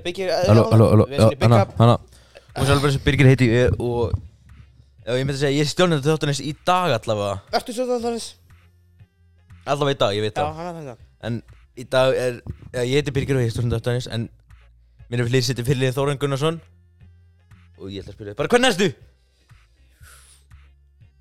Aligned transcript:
Herru, 0.00 0.06
byggir 0.08 0.32
Halló, 0.48 0.64
halló, 0.72 0.86
halló, 0.94 1.06
í 1.06 1.20
hana, 1.20 1.30
bygga 1.36 1.78
hana. 1.78 1.96
Og 2.56 2.66
sjálfur 2.66 2.88
þessi 2.90 3.02
Birgir 3.04 3.28
heiti 3.30 3.48
ég 3.52 3.76
og 3.78 4.14
Já, 5.04 5.14
ég 5.16 5.24
myndi 5.24 5.36
að 5.36 5.40
segja, 5.40 5.56
ég 5.56 5.64
er 5.64 5.70
stjórnandi 5.70 6.06
þáttanins 6.06 6.40
í 6.44 6.50
dag 6.68 6.92
allavega. 6.94 7.36
Ertu 7.56 7.72
svo 7.74 7.86
það 7.88 8.02
þannig? 8.04 8.26
Allavega 9.72 9.96
í 9.96 10.00
dag, 10.02 10.16
ég 10.18 10.24
veit 10.26 10.34
Já, 10.36 10.42
það. 10.42 10.58
hann 10.58 10.68
er 10.68 10.76
þannig 10.80 11.06
En 11.30 11.38
í 11.80 11.86
dag 11.94 12.18
er, 12.20 12.40
já, 12.74 12.82
ég 12.84 12.96
heiti 13.00 13.14
Birgir 13.16 13.38
og 13.38 13.44
ég 13.44 13.48
er 13.50 13.54
stjórnandi 13.54 13.78
þáttanins 13.80 14.08
En 14.16 14.26
mér 15.10 15.22
er 15.24 15.30
fyrir 15.30 15.46
sitt 15.46 15.62
fyrirlið 15.66 15.96
Þóran 15.96 16.20
Gunnarsson. 16.22 16.60
Og 17.80 17.88
ég 17.90 18.04
ætla 18.04 18.12
að 18.12 18.18
spyrja 18.18 18.34
þig 18.34 18.40
bara, 18.42 18.52
hvernig 18.52 18.70
erstu? 18.74 18.90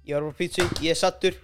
Ég 0.09 0.17
var 0.17 0.27
á 0.27 0.39
pítsu, 0.39 0.65
ég 0.83 0.93
er 0.93 0.99
sattur 0.99 1.37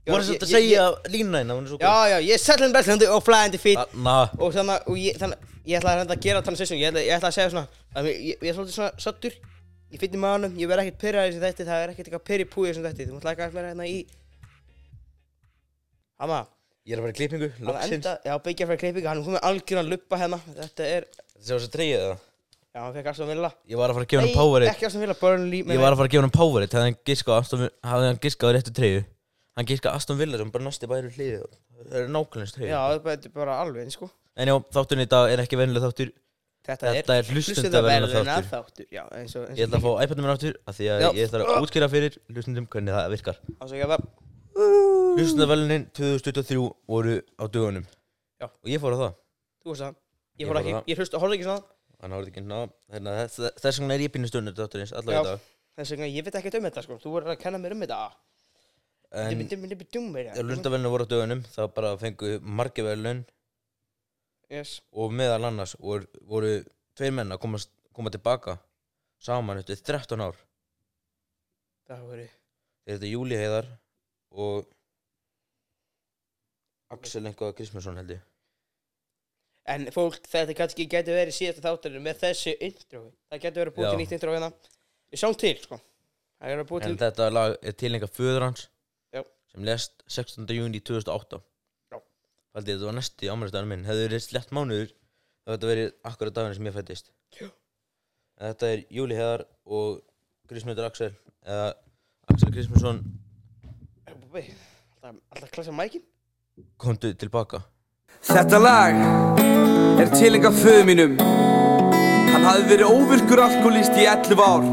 Þú 0.00 0.14
var 0.14 0.22
að 0.24 0.44
segja 0.48 0.84
línuna 1.12 1.42
hérna, 1.42 1.54
hún 1.58 1.66
er 1.66 1.70
svo 1.74 1.78
Já, 1.82 1.94
já, 2.08 2.16
ég 2.24 2.32
er 2.34 2.40
settlinn 2.40 2.72
bestlundi 2.72 3.06
og 3.12 3.20
flying 3.26 3.58
feet 3.60 3.94
Na, 4.00 4.14
Og 4.40 4.54
þannig, 4.54 4.78
að- 4.80 4.88
og 4.88 4.96
ég, 4.96 5.18
þannig, 5.20 5.42
ég 5.68 5.76
ætla 5.80 5.90
að 5.92 5.98
reynda 6.00 6.14
að 6.16 6.22
gera 6.24 6.42
transition 6.46 6.78
Ég 6.80 6.88
ætla, 6.92 7.02
ég 7.04 7.16
ætla 7.18 7.28
að 7.28 7.36
segja 7.36 7.50
svona 7.52 7.66
að 8.00 8.08
ég, 8.08 8.22
ég, 8.30 8.38
ég 8.40 8.48
er 8.48 8.56
svolítið 8.56 8.78
svona 8.78 9.04
sattur 9.06 9.36
Ég 9.90 9.98
finn 10.00 10.16
í 10.16 10.22
maðanum, 10.22 10.56
ég 10.56 10.70
verð 10.70 10.84
ekkert 10.86 11.00
pyrraði 11.04 11.34
sem 11.36 11.44
þetta 11.44 11.66
Það 11.68 11.84
er 11.84 11.92
ekkert 11.92 12.08
eitthvað 12.08 12.24
pyrri 12.30 12.46
púið 12.56 12.74
sem 12.78 12.86
þetta 12.88 13.06
Þú 13.10 13.18
mátt 13.18 13.28
læka 13.28 13.46
að 13.50 13.58
vera 13.60 13.72
hérna 13.74 13.86
í 13.90 13.98
Hama, 16.20 16.40
ég 16.84 16.96
er 16.96 17.00
að 17.00 17.04
fara 17.06 17.12
í 17.14 17.18
klippingu, 17.20 17.48
hann 17.58 17.68
loksins. 17.70 17.94
enda, 17.96 18.16
já, 18.28 18.34
byggja 18.44 18.66
fyrir 18.70 18.80
klippingu 18.82 19.08
Hann 19.08 19.20
er 19.20 19.28
komið 19.28 19.44
algjörðan 19.50 19.88
luppa 19.92 20.18
hérna. 20.20 20.38
Þetta 20.58 20.88
er, 20.96 21.06
Þetta 21.36 21.54
er 21.56 21.62
svo 21.64 21.70
treyið 21.76 22.02
það 22.04 22.18
já, 22.70 22.80
hann 22.84 22.92
fekk 22.96 23.08
Aston 23.12 23.30
Villa. 23.32 23.50
Ég 23.72 23.80
var 23.80 23.90
að 23.90 23.96
fara 23.98 24.04
að 24.06 24.10
gefa 24.12 24.24
hann 24.26 24.36
powerið 24.36 24.68
ekki 24.74 24.86
Aston 24.90 25.00
Villa, 25.04 25.16
Burnley 25.20 25.62
Ég 25.64 25.80
var 25.80 25.94
að 25.94 26.00
fara 26.02 26.10
að 26.10 26.14
gefa 26.14 26.26
hann 26.28 26.34
powerið 26.36 26.70
Þegar 26.74 26.84
hann 26.86 26.98
giska 27.08 27.32
á 27.32 27.36
Aston 27.40 27.62
Villa 27.64 27.90
Hafði 27.90 28.10
hann 28.10 28.20
giskað 28.26 28.54
réttu 28.58 28.74
treyju 28.76 29.00
Hann 29.58 29.66
giskað 29.66 29.96
Aston 29.98 30.18
Villa 30.20 30.38
sem 30.40 30.50
bara 30.54 30.66
næsti 30.66 30.88
bæri 30.90 31.10
hliði 31.10 31.40
Það 31.42 31.96
er 32.00 32.10
nákvæmlega 32.14 32.54
treyju 32.54 32.70
Já, 32.70 32.80
þetta 33.06 33.28
er 33.30 33.34
bara 33.34 33.56
alveg, 33.64 33.86
eins, 33.86 33.96
sko. 33.98 34.10
En 34.38 34.50
já, 34.50 34.54
þátturinn 34.76 35.04
í 35.04 35.10
dag 35.10 35.32
er 35.32 35.42
ekki 35.42 35.58
vennileg 35.58 35.82
þáttur. 35.84 36.12
Þetta, 36.70 36.92
Þetta 36.94 37.16
er 37.16 37.30
hlustendaverðunar 37.34 38.28
þáttur. 38.28 38.48
þáttur 38.52 38.86
Já, 38.94 39.02
eins 39.16 39.34
og, 39.34 39.46
eins 39.48 39.58
Ég 39.58 39.66
ætla 39.66 39.80
að 39.80 39.86
fá 39.86 40.04
iPadum 40.04 40.26
minn 40.26 40.34
áttur 40.34 40.58
af 40.68 40.76
Því 40.76 40.88
að 40.92 41.02
Já. 41.02 41.08
ég 41.16 41.32
þarf 41.32 41.50
að 41.50 41.64
útskýra 41.64 41.88
fyrir 41.90 42.18
hlustendum 42.30 42.68
hvernig 42.70 42.94
það 42.94 43.14
virkar. 43.16 43.40
Ásækja 43.64 43.88
það 43.90 44.04
Hlustendaverðunin 45.16 45.86
2023 45.96 46.66
voru 46.90 47.16
á 47.40 47.44
dögunum. 47.48 47.86
Já. 48.40 48.46
Og 48.50 48.70
ég 48.70 48.82
fór 48.82 48.94
á 48.94 48.98
það. 49.00 49.14
Þú 49.64 49.72
veist 49.72 49.84
það. 49.86 49.94
Ég 50.40 50.50
fór 50.50 50.60
ekki, 50.60 50.74
það. 50.76 50.90
ég 50.92 51.00
hlusta, 51.00 51.20
horfði 51.22 51.38
ekki 51.38 51.48
svona. 51.48 51.62
Það 51.96 52.06
er 52.08 52.12
dag. 55.30 55.48
Þess 55.80 55.92
vegna, 55.94 56.08
ég 56.10 56.24
veit 56.26 56.36
ekkert 56.40 56.56
um 56.58 56.66
þetta 56.68 56.84
sko. 56.84 56.96
Þú 57.00 57.12
verður 57.16 57.34
að 57.34 57.40
kenna 57.40 57.60
mér 57.60 57.74
um 57.76 57.84
þetta 57.84 57.98
En 59.10 60.46
hlustendaverðunin 60.46 60.92
voru 60.92 61.06
á 61.06 61.10
dögunum 61.10 61.40
Þá 61.50 61.62
bara 61.74 61.96
fengu 61.98 62.36
margir 62.40 62.86
verðlun 62.86 63.24
Yes. 64.50 64.80
Og 64.90 65.12
meðal 65.14 65.46
annars 65.46 65.76
voru, 65.78 66.08
voru 66.26 66.56
tveir 66.98 67.14
menn 67.14 67.30
að 67.30 67.38
koma, 67.44 67.60
koma 67.94 68.10
tilbaka 68.10 68.56
Saman 69.20 69.60
eftir 69.60 69.78
13 69.84 70.22
ár. 70.24 70.38
Það 71.86 72.04
voru 72.08 72.26
þetta 72.88 73.10
Júli 73.10 73.38
Heiðar 73.38 73.68
og 74.30 74.66
Axel 76.90 77.22
einhvað 77.28 77.54
Krismansson 77.58 78.00
held 78.00 78.14
ég. 78.16 78.22
En 79.70 79.86
fólk, 79.94 80.16
þetta 80.26 80.56
kannski 80.58 80.88
getur 80.90 81.14
verið 81.14 81.36
síðasta 81.36 81.62
þátturinn 81.68 82.02
með 82.02 82.22
þessu 82.24 82.54
intro. 82.66 83.02
Það 83.30 83.42
getur 83.44 83.62
verið 83.62 83.76
búið 83.76 83.90
til 83.90 84.00
nýtt 84.00 84.14
intro 84.16 84.34
hérna. 84.34 84.50
Við 85.12 85.22
sjáum 85.22 85.36
til 85.38 85.54
sko. 85.60 85.78
Það 86.40 86.54
er 86.54 86.62
En 86.64 86.80
til 86.86 86.96
þetta 87.04 87.28
lag 87.30 87.54
er 87.60 87.76
tilenga 87.78 88.08
föður 88.10 88.46
hans. 88.48 88.64
Sem 89.50 89.64
lest 89.66 90.04
16. 90.08 90.46
júni 90.54 90.80
2008 90.80 91.40
Já. 91.90 91.98
Faldi 92.54 92.74
þetta 92.74 92.88
var 92.88 92.98
næsti 92.98 93.30
ámælisdagur 93.30 93.70
minn 93.70 93.86
Hefði 93.88 94.06
verið 94.06 94.24
slett 94.26 94.54
mánuður 94.54 94.92
þá 94.92 95.54
þetta 95.54 95.70
verið 95.72 95.90
akkurat 96.10 96.36
daginn 96.36 96.58
sem 96.58 96.70
ég 96.70 96.76
fættist 96.76 97.10
Já. 97.38 97.48
En 98.40 98.52
þetta 98.52 98.70
er 98.74 98.84
Júli 98.94 99.18
Heiðar 99.18 99.46
og 99.66 100.00
Krismundur 100.50 100.86
Axel 100.88 101.12
eða 101.46 101.72
Axel 102.30 102.54
Krismansson 102.54 103.02
Búi, 104.30 104.44
Alltaf, 105.00 105.16
alltaf 105.34 105.50
klassa 105.50 105.74
mækin 105.74 106.06
komdu 106.78 107.12
tilbaka 107.18 107.64
Þetta 108.26 108.60
lag 108.60 108.98
er 110.00 110.12
tilenga 110.14 110.52
föðu 110.54 110.86
mínum 110.86 111.18
Hann 112.30 112.46
hafði 112.46 112.68
verið 112.70 112.94
óvirkur 112.94 113.42
alkoholist 113.42 113.98
í 113.98 114.06
11 114.06 114.44
ár 114.44 114.68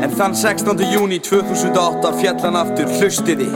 En 0.00 0.14
þann 0.16 0.36
16. 0.38 0.86
júni 0.94 1.18
2008 1.24 2.14
fjall 2.22 2.38
hann 2.46 2.56
aftur 2.62 2.88
hlustiði 3.00 3.50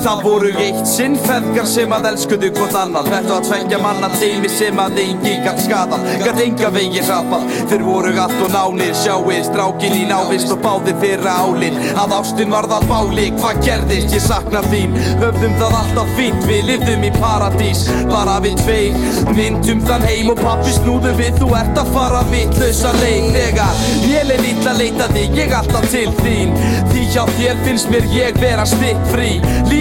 Það 0.00 0.20
voru 0.24 0.50
eitt 0.56 0.86
sinn 0.88 1.12
feðgar 1.20 1.66
sem 1.68 1.90
að 1.92 2.06
elskuðu 2.10 2.48
hvort 2.56 2.76
annan 2.80 3.04
Þetta 3.04 3.34
var 3.34 3.42
tveggja 3.44 3.80
manna 3.82 4.08
teimi 4.14 4.48
sem 4.48 4.78
að 4.80 5.00
engi 5.02 5.32
gatt 5.44 5.60
skadan 5.60 6.06
Gatt 6.22 6.40
enga 6.40 6.70
vegi 6.72 7.02
hrapað 7.04 7.44
Þeir 7.68 7.84
voru 7.84 8.12
allt 8.22 8.44
og 8.46 8.54
nánir 8.54 8.94
Sjáið 8.96 9.42
strákin 9.50 9.96
í 9.98 10.06
návist 10.08 10.54
og 10.54 10.62
báðir 10.64 10.96
þeirra 11.02 11.34
álin. 11.44 11.76
Að 12.00 12.14
ástin 12.16 12.54
varð 12.54 12.72
að 12.78 12.86
báli 12.88 13.26
Hvað 13.36 13.60
gerðist? 13.66 14.14
Ég 14.16 14.24
sakna 14.24 14.62
þín. 14.70 14.96
Höfðum 15.20 15.58
það 15.60 15.76
alltaf 15.82 16.14
fínt 16.16 16.48
Við 16.48 16.64
lifðum 16.70 17.04
í 17.04 17.12
paradís. 17.18 17.84
Bara 18.08 18.38
við 18.46 18.56
tveir 18.64 19.36
Myndum 19.36 19.84
þann 19.84 20.08
heim 20.08 20.32
og 20.32 20.40
pappi 20.40 20.74
snúðu 20.78 21.12
við. 21.20 21.36
Þú 21.42 21.50
ert 21.60 21.82
að 21.84 21.92
fara 21.98 22.24
vitlausa 22.32 22.94
leik 23.02 23.28
Þegar 23.36 23.84
ég 24.08 24.26
leið 24.32 24.48
illa 24.54 24.76
leitaði 24.80 25.28
Ég 25.36 25.54
alltaf 25.60 25.86
til 25.92 26.08
þín. 26.24 26.56
Því 26.88 27.06
hjá 27.12 27.22
þér 27.36 27.64
finnst 27.66 27.92
mér 27.92 28.10
ég 28.16 28.40
vera 28.40 28.64
stitt 28.68 29.08
frí 29.12 29.36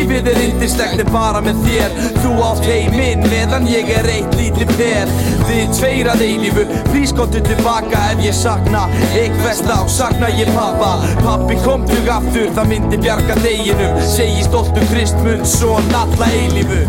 Lífið 0.09 0.27
er 0.31 0.39
yndislegt 0.41 1.01
en 1.03 1.09
bara 1.13 1.37
með 1.45 1.57
þér. 1.67 1.91
Þú 2.15 2.29
átt 2.41 2.63
heiminn 2.65 3.21
meðan 3.29 3.67
ég 3.69 3.91
er 3.93 4.07
eitt 4.09 4.31
lítið 4.39 4.71
per 4.79 5.11
Við 5.45 5.75
tveir 5.77 6.09
að 6.09 6.23
eilífu 6.25 6.63
Prís 6.87 7.13
komdu 7.13 7.43
tilbaka 7.45 8.01
ef 8.15 8.23
ég 8.25 8.33
sakna. 8.33 8.87
Einhvers 9.13 9.61
þá 9.67 9.75
sakna 9.99 10.31
ég 10.33 10.49
pappa 10.55 10.95
Pappi 11.21 11.59
komdu 11.61 12.01
aftur 12.09 12.49
það 12.57 12.71
myndi 12.73 13.01
bjarga 13.05 13.37
deginum 13.43 14.01
Segi 14.01 14.47
stoltu 14.47 14.89
Kristmund 14.89 15.45
Són 15.45 15.93
alla 16.01 16.33
eilífu. 16.41 16.81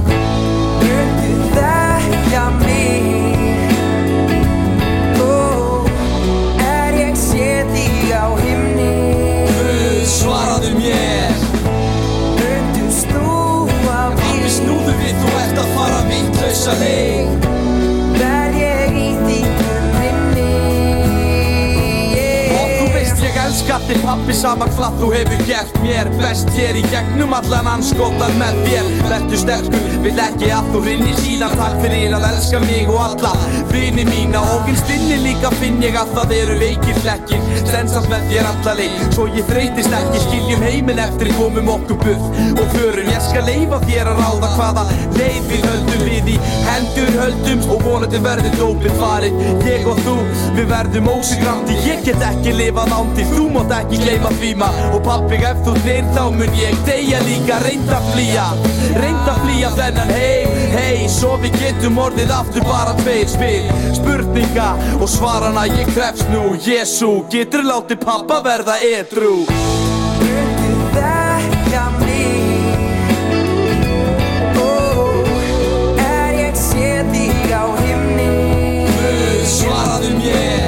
Myndu 0.80 1.52
þekkja 1.58 2.48
mig. 2.64 3.84
Ó, 5.20 5.84
Er 6.64 7.02
ég 7.04 7.20
sé 7.20 7.52
þig 7.68 8.14
á 8.16 8.32
himni? 8.40 8.92
Svaraðu 10.08 10.78
mér 10.80 11.19
Jerusalem. 16.60 17.59
Veist 23.50 23.66
ég 23.66 23.74
elska 23.74 23.78
þig 23.86 24.02
pappi 24.04 24.34
sama 24.34 24.66
hvað 24.76 24.98
þú 25.00 25.08
hefur 25.14 25.42
gert 25.46 25.78
mér. 25.82 26.10
Best 26.20 26.50
hér 26.54 26.76
í 26.78 26.82
gegnum 26.90 27.34
allan 27.34 27.66
anskotan 27.66 28.36
með 28.38 28.60
þér. 28.66 28.90
Vertu 29.10 29.40
sterkur, 29.40 29.86
vil 30.04 30.18
ekki 30.26 30.50
að 30.54 30.70
þú 30.72 30.82
rinni 30.86 31.14
síðan. 31.18 31.56
Takk 31.58 31.78
fyrir 31.82 32.14
að 32.14 32.28
elska 32.30 32.60
mig 32.66 32.90
og 32.90 33.00
alla 33.08 33.34
vini 33.72 34.06
mína. 34.06 34.44
Og 34.54 34.66
finnst 34.68 34.90
inni 34.94 35.18
líka 35.24 35.50
finn 35.58 35.82
ég 35.82 35.98
að 35.98 36.14
það 36.14 36.36
eru 36.38 36.58
veikir 36.60 37.02
hlekkir 37.04 37.50
Stensast 37.70 38.08
með 38.10 38.26
þér 38.30 38.48
alla 38.50 38.74
leik 38.78 38.98
Svo 39.14 39.26
ég 39.30 39.46
þreytist 39.48 39.94
ekki, 39.94 40.22
skiljum 40.24 40.64
heiminn 40.64 41.00
eftir 41.02 41.30
komum 41.38 41.70
okkur 41.74 41.98
buff 42.02 42.40
Og 42.60 42.74
förum, 42.74 43.10
ég 43.10 43.22
skal 43.24 43.46
leifa 43.48 43.80
þér 43.84 44.10
að 44.12 44.22
ráða 44.22 44.50
hvaða 44.56 44.84
leið 45.18 45.50
við 45.50 45.66
höldum 45.68 46.04
við 46.06 46.32
í 46.34 46.36
Hendur 46.66 47.12
höldumst 47.18 47.74
og 47.74 47.84
vonandi 47.86 48.22
verður 48.24 48.56
dópið 48.58 48.96
farið 49.00 49.44
Ég 49.68 49.88
og 49.90 50.02
þú, 50.06 50.16
við 50.58 50.70
verðum 50.72 51.10
ósigrandi 51.14 51.78
Ég 51.86 52.04
get 52.06 52.26
ekki 52.30 52.56
lifað 52.56 52.94
án 52.96 53.14
því, 53.16 53.28
þú 53.40 53.46
mátt 53.54 53.72
ekki 53.72 54.00
gleyma 54.02 54.30
því 54.36 54.50
ma. 54.60 54.68
Og 54.92 55.00
pappi, 55.06 55.38
ef 55.48 55.60
þú 55.64 55.74
deyr 55.86 56.08
þá 56.12 56.22
mun 56.36 56.56
ég 56.58 56.76
deyja 56.88 57.20
líka. 57.24 57.60
Reynd 57.64 57.92
að 57.96 58.08
flýja, 58.12 58.46
reynd 59.00 59.30
að 59.32 59.40
flýja 59.44 59.70
þennan 59.78 60.12
heim. 60.16 60.58
Hei, 60.74 61.08
svo 61.10 61.36
við 61.40 61.56
getum 61.62 62.00
orðið 62.02 62.34
aftur 62.34 62.66
bara 62.68 62.92
tveir 63.00 63.28
spil 63.30 63.64
Spurninga 63.96 64.68
og 65.00 65.08
svarana 65.10 65.66
ég 65.70 65.88
krefst 65.94 66.28
nú. 66.32 66.52
Jésu, 66.60 67.24
getur 67.32 67.64
látið 67.66 68.04
pappa 68.04 68.40
verða 68.44 68.76
edru 68.84 69.40
Myndu 70.20 70.76
þekka 70.94 71.84
mig. 71.98 72.78
Ó, 74.60 74.70
er 76.04 76.40
ég 76.44 76.62
sé 76.68 76.92
þig 77.10 77.50
á 77.56 77.64
himni? 77.80 78.32
Svaraðu 79.58 80.16
mér 80.20 80.59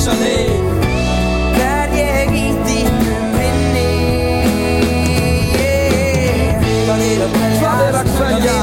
hugsa 0.00 0.14
þig 0.16 0.50
Hver 1.56 1.90
ég 1.92 2.30
ít 2.32 2.68
í 2.72 2.82
minni. 3.34 3.88
Hvað 6.86 7.02
er 7.04 7.24
að 7.26 7.34
hverja, 7.34 7.58
hvað 7.58 7.82
er 7.84 7.98
að 7.98 8.14
hverja, 8.14 8.54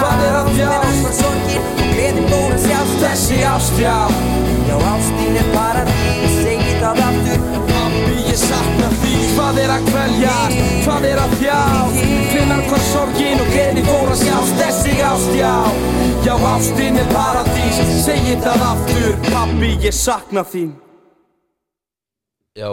hvað 0.00 0.24
er 0.26 0.38
að 0.38 0.48
fjá 0.54 0.68
Með 0.70 0.86
allar 0.86 1.16
sorgir, 1.18 1.66
gleðin 1.82 2.30
búin 2.30 2.54
að 2.56 2.64
sjást 2.64 2.96
þessi 3.02 3.42
ástjá 3.50 3.96
Já. 4.66 4.76
Ástín 4.96 5.36
er 5.38 5.50
paradís, 5.52 6.32
segið 6.40 6.80
það 6.80 7.02
aftur. 7.04 7.44
Pappi 7.68 8.16
ég 8.30 8.40
sakna 8.40 8.88
því 9.02 9.12
Hvað 9.36 9.60
er 9.62 9.74
að 9.76 9.92
hverja, 9.92 10.34
hvað 10.86 11.08
er 11.10 11.20
að 11.26 11.36
fjá 11.42 11.60
Finnar 12.32 12.64
hvað 12.70 12.88
sorgin 12.88 13.44
og 13.44 13.52
gleðin 13.52 13.90
búin 13.90 14.14
að 14.14 14.24
sjást 14.24 14.58
þessi 14.62 14.96
ástjá 15.12 15.52
Já. 16.26 16.34
Ástín 16.56 16.98
er 16.98 17.06
paradís, 17.12 17.78
segið 18.02 18.40
það 18.42 18.66
aftur. 18.72 19.14
Pappi 19.28 19.76
ég 19.84 19.94
sakna 19.94 20.42
þín. 20.42 20.74
Já. 22.56 22.70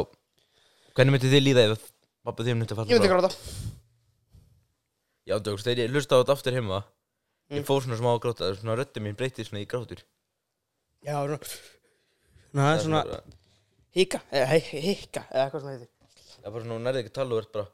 Hvernig 0.95 1.15
myndi 1.17 1.29
þið 1.33 1.43
líða 1.43 1.63
ef 1.73 1.85
pappa 2.23 2.43
þið 2.47 2.55
myndi 2.59 2.75
falla 2.77 2.89
Ég 2.93 2.99
myndi 2.99 3.09
frá? 3.11 3.19
gráta. 3.19 3.35
Já, 5.27 5.35
djóks, 5.39 5.63
þegar 5.65 5.81
ég 5.83 5.93
hlusta 5.95 6.15
á 6.15 6.21
þetta 6.23 6.35
aftur 6.37 6.57
heima 6.59 6.83
Mm. 7.51 7.57
Ég 7.59 7.65
fór 7.67 7.81
svona 7.83 7.97
smá 7.99 8.07
að 8.15 8.21
gráta. 8.23 8.47
Svona 8.55 8.75
röddi 8.79 9.01
mín 9.03 9.17
breytið 9.19 9.45
svona 9.49 9.59
í 9.61 9.67
grátur. 9.67 9.99
Já, 11.03 11.17
svona 11.19 11.37
Ná, 12.55 12.61
það 12.63 12.71
er 12.77 12.83
svona 12.85 13.01
Hika, 13.93 14.21
eða 14.31 14.47
he- 14.47 14.81
hika, 14.81 15.23
eða 15.29 15.49
hvað 15.51 15.61
sem 15.65 15.69
heitir 15.73 15.89
Það 16.39 16.47
er 16.47 16.51
bara 16.55 16.63
svona, 16.63 16.77
hún 16.77 16.87
nærði 16.87 17.01
ekki 17.03 17.11
að 17.11 17.17
tala 17.19 17.35
og 17.35 17.41
ert 17.43 17.51
bara 17.51 17.67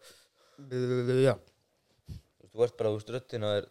Já. 1.30 1.36
Þú 2.10 2.42
veist, 2.42 2.52
þú 2.56 2.64
ert 2.66 2.78
bara, 2.82 2.90
þú 2.90 2.98
veist, 2.98 3.14
röddina 3.14 3.54
er 3.60 3.70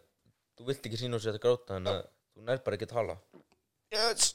Þú 0.57 0.67
vilt 0.71 0.87
ekki 0.89 1.01
sína 1.03 1.19
á 1.19 1.21
sig 1.21 1.35
að 1.35 1.43
gráta 1.43 1.75
Þannig 1.75 1.93
að 1.99 2.07
þú 2.39 2.47
nær 2.47 2.63
bara 2.65 2.77
ekki 2.79 2.87
að 2.89 2.95
tala. 2.95 3.19
Yes. 3.93 4.35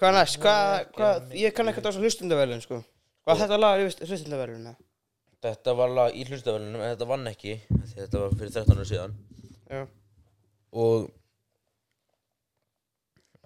Hvað 0.00 0.14
næst? 0.16 0.38
Hvað, 0.40 0.74
hvað, 0.96 1.32
ég 1.36 1.52
kann 1.52 1.68
ekkert 1.68 1.84
á 1.84 1.90
þessu 1.90 2.00
hlustundaverðin, 2.00 2.62
sko. 2.64 2.78
Hvað 3.28 3.40
þetta 3.42 3.56
lag 3.58 3.80
er 3.82 4.06
hlustundaverðin? 4.08 4.68
Þetta 5.44 5.74
var 5.76 5.90
lag 5.92 6.16
í 6.16 6.22
hlustavelunum 6.28 6.82
En 6.84 6.90
þetta 6.92 7.08
vann 7.08 7.28
ekki 7.30 7.54
Þetta 7.94 8.22
var 8.22 8.34
fyrir 8.36 8.54
13 8.54 8.78
ára 8.78 8.86
síðan. 8.88 9.16
Já. 9.68 9.82
Og 10.72 11.10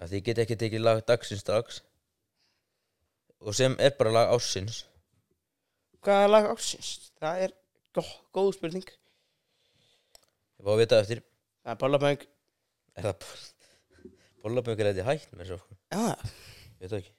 Því 0.05 0.19
ég 0.19 0.25
get 0.27 0.39
ekki 0.43 0.57
tekið 0.59 0.83
lag 0.83 1.01
dagsins 1.07 1.43
dags. 1.47 1.81
Og 3.41 3.55
sem 3.57 3.75
er 3.81 3.95
bara 3.97 4.13
lag 4.13 4.31
ársins. 4.35 4.83
Hvað 6.05 6.23
er 6.25 6.31
lag 6.31 6.47
ársins? 6.51 6.91
Það 7.19 7.43
er 7.47 7.55
gó, 7.95 8.03
góð 8.35 8.51
spurning. 8.57 8.87
Ég 10.59 10.67
fá 10.67 10.71
að 10.75 10.81
vita 10.83 11.01
eftir. 11.01 11.23
Það 11.63 11.75
er 11.75 11.81
Bollaböng. 11.83 12.25
Er 12.95 13.07
það 13.09 13.19
Bollaböng 13.25 13.54
er 14.45 14.89
eitthvað 14.91 15.07
hægt 15.09 15.31
með 15.37 15.51
svo 15.51 15.59
Já, 15.91 16.15
Ég 16.75 16.83
veit 16.85 16.91
það 16.91 16.99
ekki. 16.99 17.13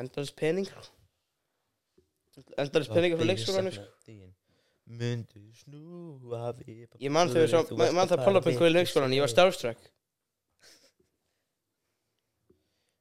Endalist 0.00 0.36
pening 0.36 0.68
Endalist 2.60 2.92
pening 2.94 3.16
frá 3.16 3.26
leikskólanum, 3.30 3.74
sko 3.74 4.18
Mundu 4.90 5.44
snúa 5.54 6.50
við 6.58 6.98
Ég 6.98 7.12
man 7.14 7.30
þegar 7.30 7.52
svo, 7.52 7.78
man 7.78 7.94
man 7.94 8.10
þegar 8.10 8.26
Bollaböng 8.26 8.58
var 8.60 8.72
í 8.72 8.74
leikskólanum, 8.74 9.16
ég 9.16 9.24
var 9.24 9.32
starfstræk 9.32 9.86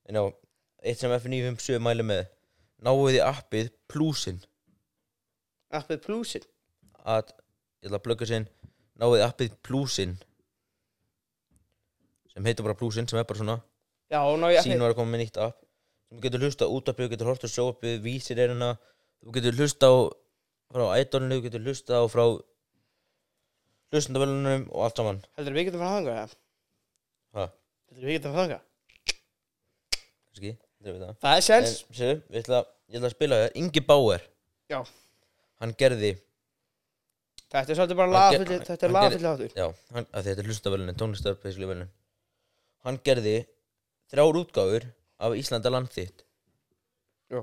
En 0.09 0.17
já, 0.17 0.23
eitt 0.83 1.01
sem 1.01 1.11
F957 1.13 1.81
mæli 1.83 2.05
með 2.05 2.23
Náuð 2.85 3.17
í 3.17 3.21
appið 3.25 3.73
Plusinn 3.91 4.39
Appið 5.75 6.01
Plusin 6.05 6.47
að 7.09 7.33
ég 7.83 7.89
ætla 7.89 7.99
að 7.99 8.05
plugga 8.05 8.27
sinn 8.29 8.47
náuð 8.99 9.21
appið 9.23 9.53
Plusinn 9.65 10.15
sem 12.39 12.47
heitir 12.47 12.63
bara 12.65 12.77
Plusinn 12.79 13.07
sem 13.11 13.19
er 13.19 13.25
bara 13.27 13.41
svona 13.43 13.57
Já, 14.09 14.23
ná 14.39 14.47
ég 14.55 14.63
sín 14.65 14.79
var 14.81 14.93
að 14.95 14.97
koma 14.97 15.11
með 15.13 15.21
nýtt 15.25 15.35
app. 15.43 15.57
Sem 16.09 16.21
getur 16.23 16.41
hlusta 16.41 16.65
út 16.71 16.87
appið, 16.89 17.05
þú 17.05 17.11
getur 17.11 17.27
hort 17.29 17.43
á 17.45 17.49
sjóappið 17.51 17.99
vísir 18.01 18.39
er 18.41 18.49
hérna, 18.55 18.69
þú 19.21 19.33
getur 19.35 19.59
hlusta 19.59 19.85
á 19.91 19.95
frá 20.73 20.85
ædolinu, 20.97 21.35
þú 21.37 21.43
getur 21.45 21.61
hlusta 21.67 21.99
á 21.99 22.03
frá 22.09 22.23
hlustandavölunum 23.93 24.63
og 24.73 24.85
allt 24.87 24.97
saman. 25.01 25.19
Heldur 25.37 25.55
við 25.59 25.67
getum 25.69 25.83
fara 25.83 25.99
þangað, 25.99 26.17
eða? 26.23 26.39
ha, 27.37 27.45
Heldur 27.91 28.09
við 28.09 28.17
getum 28.17 28.33
fara 28.33 28.47
þangað? 28.47 28.65
kannski, 30.29 30.51
þetta 30.55 30.89
er 30.89 30.97
við 30.97 31.05
það. 31.05 31.13
Það 31.21 31.35
er 31.35 31.43
en 31.43 31.45
sens 31.49 31.75
séu, 31.99 32.17
við 32.33 32.41
ætla, 32.43 32.63
ég 32.89 32.97
ætla 32.99 33.09
að 33.11 33.15
spila 33.15 33.39
þér 33.43 33.55
Ingi 33.61 33.85
Bauer. 33.91 34.25
Já. 34.73 34.79
hann 35.61 35.73
gerði 35.77 36.11
Þetta 37.49 37.71
er 37.73 37.77
svolítið 37.79 37.97
bara 37.97 38.19
Hann 38.29 38.35
ger- 38.45 38.61
þetta 38.61 38.75
er 38.85 38.91
hann 38.91 38.93
lagafylli 38.93 39.29
áttur 39.29 39.55
Já, 39.57 39.65
hann, 39.95 40.05
að 40.13 40.27
þetta 40.27 40.43
er 40.43 40.49
hlustavölunin, 40.51 40.97
tónlistarpeisluvölunin 41.01 41.89
Hann 42.87 42.99
gerði 43.03 43.37
þrjár 44.11 44.39
útgáfur 44.41 44.85
af 45.19 45.35
Íslanda 45.37 45.71
land 45.71 45.91
þitt 45.93 46.23
Já. 47.29 47.41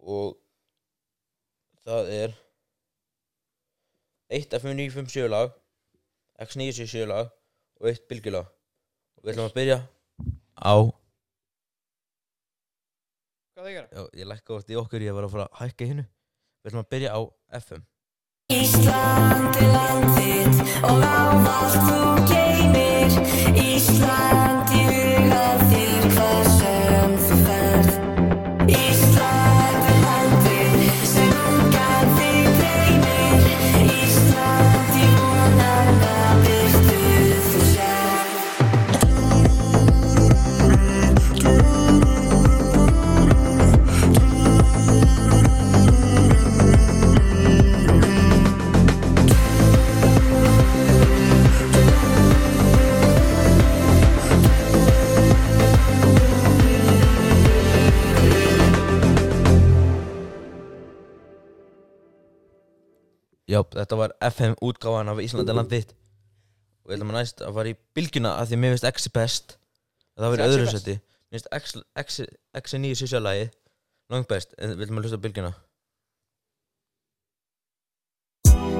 Og 0.00 0.38
það 1.84 2.12
er 2.16 2.38
eitt 4.30 4.56
F957 4.56 5.28
lag 5.30 5.52
X977 6.40 7.04
lag 7.10 7.28
og 7.80 7.90
eitt 7.90 8.08
bylgjulag 8.08 8.48
og 8.48 9.22
við 9.24 9.34
ætlum 9.34 9.50
að 9.50 9.56
byrja 9.58 9.78
á 10.56 10.74
Hvað 13.50 13.66
það 13.66 13.74
gera? 13.74 13.88
Já, 13.92 14.02
ég 14.16 14.28
lækka 14.30 14.56
oft 14.56 14.70
í 14.72 14.76
okkur, 14.80 15.04
ég 15.04 15.16
var 15.16 15.26
að 15.26 15.34
fara 15.34 15.48
að 15.50 15.58
hækka 15.60 15.88
hinnu 15.90 16.04
Við 16.08 16.70
ætlum 16.70 16.84
að 16.84 16.92
byrja 16.94 17.12
á 17.12 17.20
FM 17.60 17.82
Ísland 18.50 19.54
er 19.62 19.68
land 19.70 20.08
þitt 20.16 20.58
og 20.82 21.04
ávallt 21.06 21.76
þú 21.86 22.00
geymir. 22.26 23.14
Ísland 23.54 24.74
í 24.74 24.82
huga 24.88 25.44
þér 25.70 26.08
hvað 26.16 26.49
Já, 63.70 63.82
þetta 63.82 63.98
var 64.00 64.14
FM 64.30 64.58
útgáfan 64.66 65.12
af 65.12 65.22
Íslandi 65.22 65.54
land 65.54 65.70
þitt 65.70 65.94
Og 65.94 66.90
við 66.90 66.96
ætlum 66.96 67.12
að 67.12 67.18
næst 67.20 67.42
að 67.44 67.56
fara 67.58 67.70
í 67.70 67.78
bylgjuna 67.94 68.34
af 68.40 68.50
því 68.50 68.58
mér 68.58 68.72
finnst 68.74 68.86
X 68.88 69.08
best. 69.14 69.56
Það 70.16 70.24
X 70.26 70.32
verið 70.34 70.44
er 70.44 70.54
öðru 70.54 70.70
seti. 70.72 70.94
Mér 71.30 71.38
finnst 71.38 71.50
X, 71.60 71.74
X, 72.02 72.20
X 72.58 72.74
er 72.74 72.82
nýju 72.82 73.00
sýsjalagi 73.02 73.50
Langt 74.10 74.26
best, 74.26 74.56
en 74.58 74.72
við 74.74 74.88
ætlum 74.88 74.98
að 74.98 75.06
hlusta 75.06 75.20
bylgjuna 75.22 75.52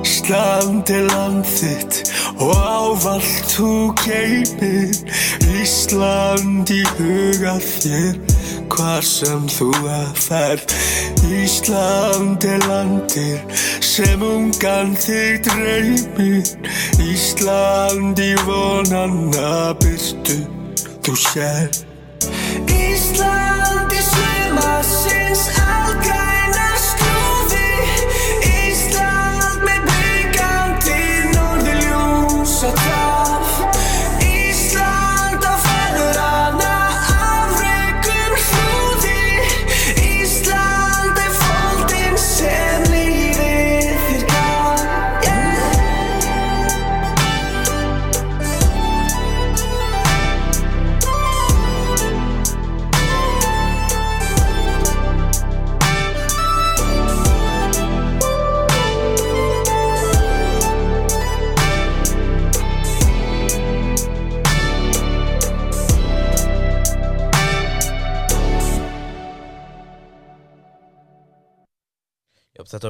Ísland 0.00 0.90
er 0.90 1.06
land 1.10 1.46
þitt 1.46 2.10
og 2.40 2.52
ávallt 2.56 3.54
þú 3.54 3.70
geymir. 4.02 4.94
Ísland 5.60 6.70
í 6.72 6.82
huga 6.98 7.56
þér 7.60 8.20
hvar 8.70 9.04
sem 9.04 9.48
þú 9.50 9.70
að 9.90 10.22
ferð. 10.26 10.76
Ísland 11.30 12.46
er 12.48 12.62
landir 12.68 13.42
sem 13.84 14.22
ungan 14.22 14.96
þig 14.98 15.44
dreymir. 15.48 16.54
Ísland 17.00 18.20
í 18.22 18.32
vonanna 18.46 19.74
byrtu 19.82 20.40
þú 21.04 21.14
sér 21.16 21.70
Ísland 22.70 23.94
í 23.96 24.02
sumarsins 24.06 25.46
algræna 25.58 25.89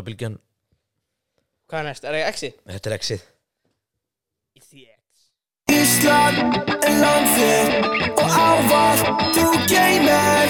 Já, 0.01 0.05
þetta 0.05 0.09
var 0.09 0.09
bylgjan, 0.09 0.37
Hvað 1.71 1.81
er 1.81 1.85
næst? 1.87 2.05
Er 2.05 2.15
það 2.17 2.29
exi? 2.31 2.49
þetta 2.67 2.91
er 2.91 2.95
X-ið 2.97 3.21
Ísland 5.71 6.39
er 6.83 6.95
land 7.01 7.29
þitt 7.37 8.19
og 8.19 8.31
ávallt 8.35 9.21
þú 9.37 9.45
geymir 9.71 10.49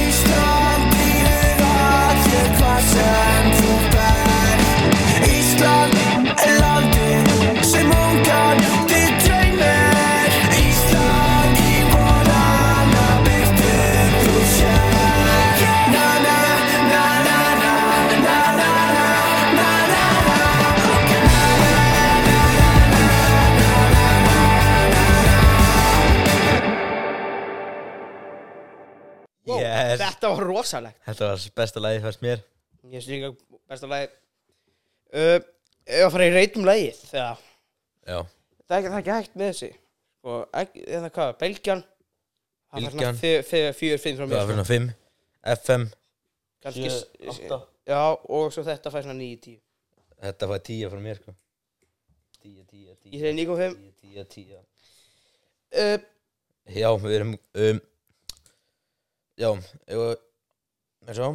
Ísland 0.00 0.98
í 1.00 1.14
huga 1.22 1.78
þér 2.26 2.50
hvað 2.58 2.82
sem 2.90 3.48
þú 3.60 3.70
ber 3.94 4.58
Ísland 5.38 6.09
er 29.86 29.92
Yes. 29.94 30.00
Þetta 30.04 30.30
var 30.34 30.44
rosalegt. 30.46 31.00
Þetta 31.06 31.28
var 31.30 31.44
besta 31.60 31.82
lagi 31.84 32.02
fannst 32.04 32.22
mér. 32.24 32.42
Ég 32.90 33.04
sé 33.04 33.12
líka 33.14 33.32
besta 33.68 33.86
lagi 33.90 34.08
uh, 35.14 35.38
Ef 35.90 36.04
að 36.06 36.12
fara 36.14 36.26
í 36.28 36.34
reytum 36.34 36.64
lagið 36.68 37.00
þegar 37.10 37.40
Já. 38.10 38.18
Það 38.66 38.76
er 38.76 38.78
ekki, 38.78 38.90
það 38.90 38.96
er 38.96 39.00
ekki 39.00 39.16
hægt 39.16 39.34
með 39.40 39.48
þessi. 39.52 39.70
Sko, 40.20 40.36
ekki, 40.60 40.84
eða 40.86 41.10
hvað, 41.16 41.86
Það 42.70 42.84
var 42.84 42.92
svona 42.94 43.12
þe- 43.18 43.46
þegar 43.48 43.72
fjör 43.74 43.98
fimm 43.98 44.16
frá 44.18 44.24
Það 44.24 44.30
mér 44.30 44.38
var 44.38 44.46
sko. 44.46 44.64
fyrir 44.68 44.68
5 44.70 44.90
FM 45.60 45.86
Kannski, 46.60 46.90
sjö, 47.34 47.58
já, 47.88 48.00
og 48.36 48.52
svo 48.54 48.62
þetta 48.66 48.92
fær 48.94 49.06
svona 49.06 49.18
9-10 49.18 49.56
Þetta 50.20 50.48
var 50.50 50.60
10 50.68 50.90
frá 50.92 51.00
mér 51.02 51.18
sko. 51.18 51.34
10, 52.44 52.64
10, 52.70 52.96
10 53.08 53.14
Ég 53.16 53.24
segi 53.24 53.46
9,5 53.46 53.74
10, 54.04 54.24
10, 54.28 54.28
10 54.36 54.60
uh, 55.80 55.98
Já, 56.70 56.88
við 57.02 57.16
erum 57.16 57.34
um, 57.34 57.80
Já, 59.40 59.48
ég 59.88 60.18
Með 61.08 61.16
svo 61.16 61.28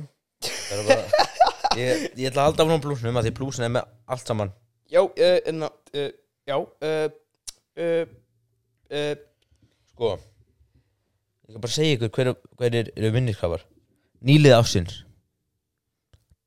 Það 0.46 0.76
er 0.76 0.90
bara 0.90 1.24
Ég, 1.80 2.04
ég 2.16 2.30
ætla 2.30 2.44
að 2.46 2.52
halda 2.52 2.66
hún 2.70 2.84
blúsnum 2.84 3.18
að 3.20 3.26
því 3.28 3.32
blúsin 3.36 3.66
er 3.66 3.72
með 3.76 3.88
allt 4.14 4.30
saman. 4.30 4.52
Já, 4.88 5.02
uh, 5.02 5.40
enna, 5.50 5.68
uh, 5.98 6.12
já 6.48 6.56
uh, 6.56 7.08
uh, 7.82 8.14
uh, 8.94 9.16
Sko 9.90 10.12
Ég 10.16 11.58
kan 11.58 11.66
bara 11.66 11.76
segja 11.76 11.98
ykkur 11.98 12.14
hver, 12.16 12.32
hver 12.62 12.80
er, 12.80 12.94
eru 12.96 13.12
vinniskafar 13.18 13.66
Nýlið 14.26 14.56
ásins 14.56 15.02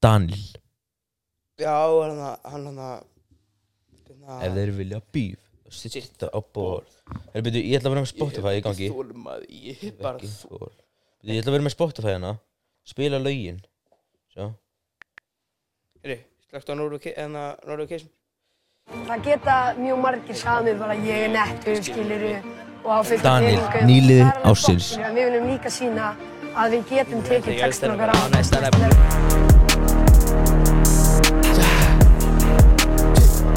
Daniel. 0.03 0.41
Já, 1.59 1.75
hann 1.75 2.23
hann 2.47 2.67
hann 2.71 2.83
Ef 4.47 4.55
þeir 4.55 4.77
vilja 4.79 5.03
bíf 5.13 5.43
Sitta 5.75 6.31
á 6.31 6.39
ból 6.41 6.87
Þeir 7.35 7.45
byrju, 7.45 7.65
ég 7.67 7.81
ætla 7.81 7.91
að 7.91 7.97
vera 7.97 8.05
með 8.07 8.13
Spotify 8.15 8.55
í 8.57 8.65
gangi. 8.65 8.93
ég 9.67 9.89
er 9.91 9.99
bara 10.01 10.21
Ekki 10.23 10.31
Byrju, 10.47 10.71
Ég 11.27 11.41
ætla 11.41 11.51
að 11.51 11.57
vera 11.57 11.67
með 11.67 11.75
Spotify 11.75 12.13
hérna 12.13 12.29
Spila 12.87 13.19
lögin 13.19 13.59
Sjá 14.31 14.45
Heyri, 15.99 16.21
slögt 16.47 16.71
á 16.71 16.75
Norðu 16.79 17.01
Keisum 17.91 18.13
Það 19.09 19.25
geta 19.27 19.57
mjög 19.81 19.99
margir 20.05 20.39
samið 20.39 20.79
bara 20.79 20.95
ég 21.03 21.27
er 21.27 21.33
nettur, 21.35 21.83
skiluru 21.83 22.31
og 22.85 22.91
á 22.95 22.99
er 23.03 23.27
alveg 23.27 23.67
ársins. 24.47 24.95
gott, 24.95 25.03
skilurðu, 25.03 25.11
Við 25.19 25.25
viljum 25.27 25.47
líka 25.51 25.71
sína 25.75 26.13
að 26.55 26.77
við 26.77 26.83
getum 26.95 27.21
tekið 27.27 27.61
textin 27.67 27.93
okkar 27.93 28.15
á. 28.15 28.19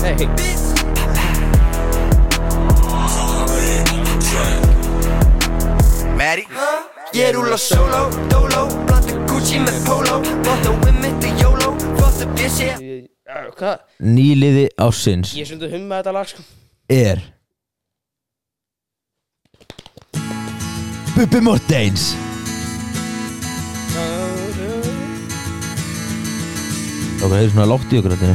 Hey, 0.02 0.28
Mary 6.18 6.46
Ég 7.14 7.34
rúla 7.36 7.58
solo, 7.58 8.08
dolo 8.32 8.68
Blanda 8.88 9.18
Gucci 9.28 9.60
með 9.60 9.82
polo. 9.84 10.22
With 10.24 11.00
mitt 11.04 11.26
er 11.28 11.34
YOLO. 11.42 11.74
Að 12.00 12.22
bjössi 12.38 12.70
hvað? 13.58 13.82
Nýliði 14.00 14.70
ásins 14.80 15.34
Ég 15.36 15.50
sundi 15.50 15.68
humma 15.74 16.00
þetta 16.00 16.14
lag 16.16 16.30
sko. 16.32 16.46
Er 16.88 17.20
Bubbi 21.12 21.44
Morteins 21.44 22.14
Það 27.20 27.28
var 27.28 27.38
hefur 27.38 27.54
svona 27.54 27.70
látt 27.74 27.92
í 27.92 28.00
okkur 28.00 28.16
þetta 28.16 28.34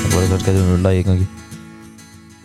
Það 0.00 0.10
var 0.14 0.22
eitthvað 0.22 0.42
skætið 0.46 0.64
um 0.64 0.82
lagi 0.86 1.02
í 1.02 1.06
gangi. 1.10 1.30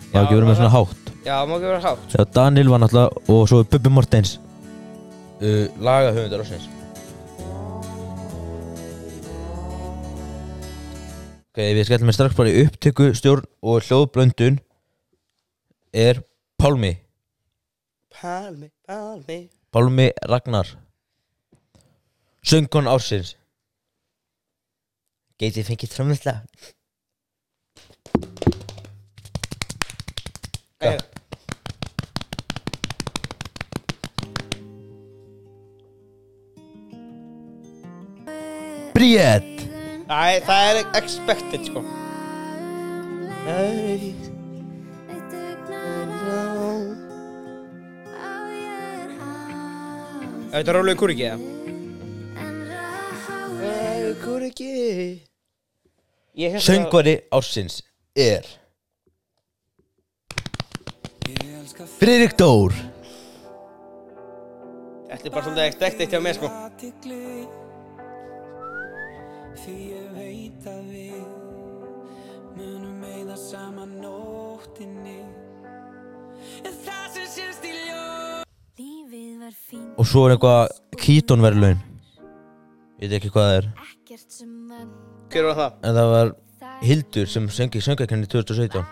Það 0.06 0.16
var 0.16 0.24
ekki 0.26 0.40
verið 0.40 0.50
með 0.50 0.64
svona 0.64 0.74
hátt 0.74 1.05
Já, 1.26 1.42
má 1.42 1.56
ekki 1.58 1.66
vera 1.66 1.82
hátt 1.82 2.14
Já, 2.14 2.22
Daniel 2.34 2.68
var 2.70 2.80
náttúrulega 2.84 3.34
og 3.34 3.48
svo 3.50 3.64
Bubbi 3.66 3.90
Morteins 3.90 4.36
uh, 5.42 5.66
Laga 5.82 6.12
höfundar 6.14 6.44
ásins 6.44 6.68
Ok, 11.56 11.62
við 11.72 11.86
skellum 11.88 12.10
með 12.10 12.16
strax 12.18 12.36
bara 12.36 12.52
í 12.52 12.62
upptöku, 12.66 13.06
stjórn 13.16 13.46
og 13.64 13.80
hljóðblöndun 13.86 14.58
er 15.96 16.20
Pálmi. 16.60 16.90
Palmi, 18.12 18.68
palmi 18.84 19.38
Pálmi 19.72 20.10
Ragnar. 20.28 20.68
Söngun 22.44 22.92
ársins. 22.92 23.38
Getið 25.40 25.72
fengið 25.72 25.96
trómmislega 25.96 26.44
Bríett 38.96 39.58
Æ, 40.08 40.40
það 40.46 40.68
er 40.70 40.78
expected 40.96 41.66
sko. 41.66 41.80
Þetta 50.54 50.62
er 50.62 50.78
rólega 50.78 51.00
kúriki 51.02 51.26
eða? 51.26 51.50
Kúriki. 54.22 54.70
Ég 56.40 56.56
hérna 56.56 56.64
Söngvari 56.64 57.18
ársins 57.36 57.82
er 58.16 58.48
Friðrik 61.98 62.38
Dór. 62.40 62.72
Þetta 65.10 65.22
er 65.28 65.36
bara 65.36 65.44
svolítið 65.44 65.64
expected 65.68 66.16
hjá 66.16 66.24
mér 66.24 66.40
sko 66.40 67.55
Því 69.66 69.90
ég 69.90 70.10
veit 70.14 70.62
að 70.70 70.82
við 70.92 71.22
munum 72.54 73.00
eyða 73.02 73.34
saman 73.40 73.96
nóttinni. 73.98 75.26
En 76.62 76.76
það 76.84 77.08
sem 77.16 77.26
sést 77.32 77.66
í 77.66 77.72
ljó 77.74 78.04
Lífið 78.78 79.40
var 79.42 79.54
fínt, 79.56 79.90
Og 79.98 80.06
svo 80.06 80.22
er 80.28 80.36
eitthvað 80.36 80.70
Kítonverðlaun 81.02 81.80
Ég 83.00 83.08
veit 83.08 83.16
ekki 83.18 83.32
hvað 83.34 83.46
það 83.48 83.58
er. 83.58 83.66
Hver 85.34 85.44
var 85.50 85.58
það? 85.58 85.70
En 85.82 85.92
það 85.98 86.08
var 86.14 86.30
Hildur 86.86 87.26
sem 87.34 87.50
söngi 87.58 87.82
söngakenni 87.82 88.30
2017 88.30 88.78
var 88.78 88.86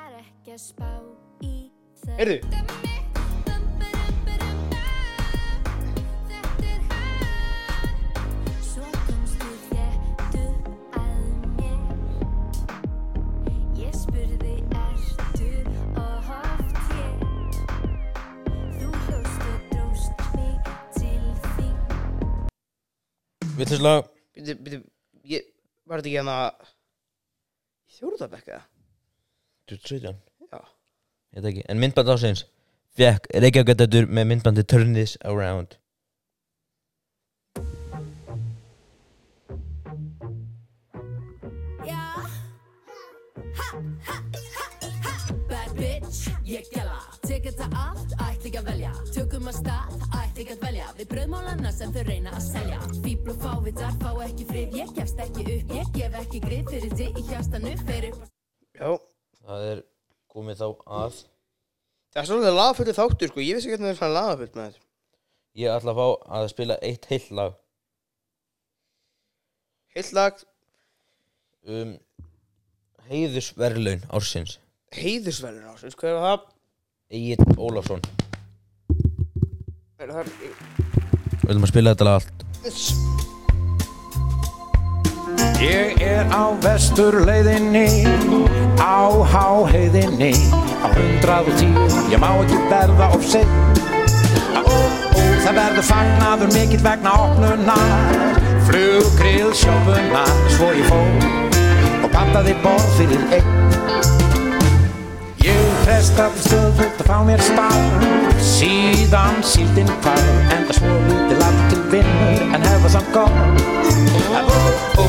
Lag 23.55 24.09
Býtu, 24.35 24.57
býtu, 24.59 24.81
ég 25.31 25.47
Var 25.87 26.01
þetta 26.01 26.09
ekki 26.09 26.17
hérna 26.17 26.37
Í 27.85 27.95
Þjóruðabekka? 27.99 28.59
2017 29.71 30.19
Já. 30.51 30.59
Ég 31.35 31.39
veit 31.39 31.51
ekki 31.53 31.65
En 31.71 31.81
myndband 31.83 32.11
ásins 32.15 32.45
Fekk 32.99 33.31
Reykjavík 33.31 34.11
með 34.11 34.31
myndbandi 34.33 34.67
Turn 34.67 34.95
This 34.97 35.17
Around 35.23 35.79
Bad 45.49 45.75
bitch, 45.79 46.31
ég 46.47 46.67
gæla 46.75 47.05
Tek 47.25 47.47
þetta 47.49 47.67
allt, 47.81 48.11
ætti 48.21 48.51
ekki 48.51 48.59
að 48.61 48.67
velja. 48.69 48.91
Tökum 49.15 49.47
að 49.49 49.55
stað, 49.57 49.94
ekki 50.43 50.55
að 50.55 50.62
velja. 50.64 50.87
Við 50.99 51.09
bröðmálana 51.11 51.71
sem 51.75 51.93
þau 51.95 52.03
reyna 52.09 52.33
að 52.35 52.45
selja. 52.47 52.79
Fíbl 53.05 53.33
og 53.33 53.43
fávitar 53.43 53.99
fá 54.00 54.11
ekki 54.25 54.47
frið. 54.49 54.76
Ég 54.81 54.95
gefst 54.97 55.21
ekki 55.25 55.45
upp, 55.55 55.75
ég 55.79 55.93
gef 55.95 56.17
ekki 56.21 56.41
grið 56.45 56.73
Fyrir 56.73 56.97
þig 56.99 57.21
í 57.21 57.25
hjartanu, 57.29 57.75
fyrir 57.85 58.17
Já. 58.75 58.91
Það 59.45 59.67
er 59.71 59.85
komið 60.35 60.62
þá 60.62 60.67
að 61.00 61.21
Það 62.14 62.23
er 62.23 62.29
svolítið 62.31 62.57
lagafullu 62.59 62.97
þáttur 62.97 63.31
sko. 63.33 63.45
Ég 63.45 63.59
vissi 63.59 63.69
ekki 63.69 63.76
hvernig 63.76 63.87
það 63.87 63.95
er 63.95 64.00
svona 64.00 64.17
lagafullt 64.19 64.59
með 64.59 64.67
þetta 64.71 64.83
Ég 65.55 65.76
ætla 65.76 65.95
að 65.95 66.00
fá 66.00 66.35
að 66.38 66.49
spila 66.50 66.81
eitt 66.83 67.07
heilt 67.12 67.31
lag. 67.38 67.55
Heilt 69.95 70.12
lag? 70.19 70.43
Um, 71.71 71.95
Heiðusverðlaun 73.07 74.03
ársins. 74.11 74.59
Heiðursverðin 74.95 75.71
ásins 75.71 75.97
Hvað 75.99 76.12
er 76.12 76.23
það? 76.25 76.45
Egil 77.14 77.59
Ólafsson 77.61 78.03
Við 80.05 81.49
ætlum 81.49 81.65
að 81.65 81.71
spila 81.71 81.93
þetta 81.95 82.05
lag 82.05 82.17
allt. 82.21 82.39
Ég 85.65 86.03
er 86.05 86.29
á 86.29 86.53
vesturleiðinni, 86.61 88.05
á 88.77 89.09
háheiðinni, 89.33 90.33
á 90.85 90.87
hundrað 90.93 91.49
og 91.49 91.57
tíu, 91.57 91.87
ég 92.13 92.21
má 92.21 92.29
ekki 92.35 92.59
verða 92.69 93.09
of 93.17 93.25
seinn. 93.25 93.49
Ó, 94.61 94.61
ó, 94.61 95.25
það 95.47 95.57
verður 95.57 95.89
fagnaður 95.89 96.53
mikill 96.53 96.85
vegna 96.85 97.11
opnunar 97.25 98.45
Fluggrill 98.69 99.53
sjópunar, 99.57 100.31
svo 100.55 100.69
ég 100.73 100.87
fór 100.89 101.09
Og 102.05 102.13
pantaði 102.13 102.55
borð 102.65 102.87
fyrir 102.99 103.25
einn. 103.35 103.51
Ég 105.45 105.75
prestaði 105.85 106.45
stöðut 106.47 107.03
að 107.03 107.09
fá 107.09 107.19
mér 107.27 107.45
spar 107.45 108.25
Síðan 109.05 109.43
síldin 109.45 109.89
hvar 110.01 110.21
Enda 110.55 110.73
svo 110.73 110.89
lítið 111.05 111.37
land 111.37 111.59
til 111.69 111.81
vinnur 111.93 112.55
En 112.57 112.63
hefa 112.65 112.89
samt 112.95 113.11
gott. 113.13 113.35
Ó, 114.33 114.39
ó, 114.97 115.05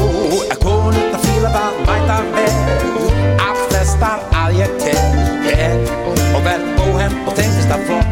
að 0.51 0.57
konurna 0.59 1.21
fíla 1.23 1.51
það 1.53 1.77
mæta 1.87 2.17
vel 2.33 2.57
Allt 3.45 3.61
flestar 3.69 4.25
að 4.35 4.57
ég 4.59 4.75
tel 4.83 4.99
Vel 5.45 5.87
og 6.35 6.43
vel 6.43 6.65
bóhem 6.75 7.15
og 7.23 7.37
tengist 7.39 7.71
að 7.71 7.85
flott. 7.87 8.11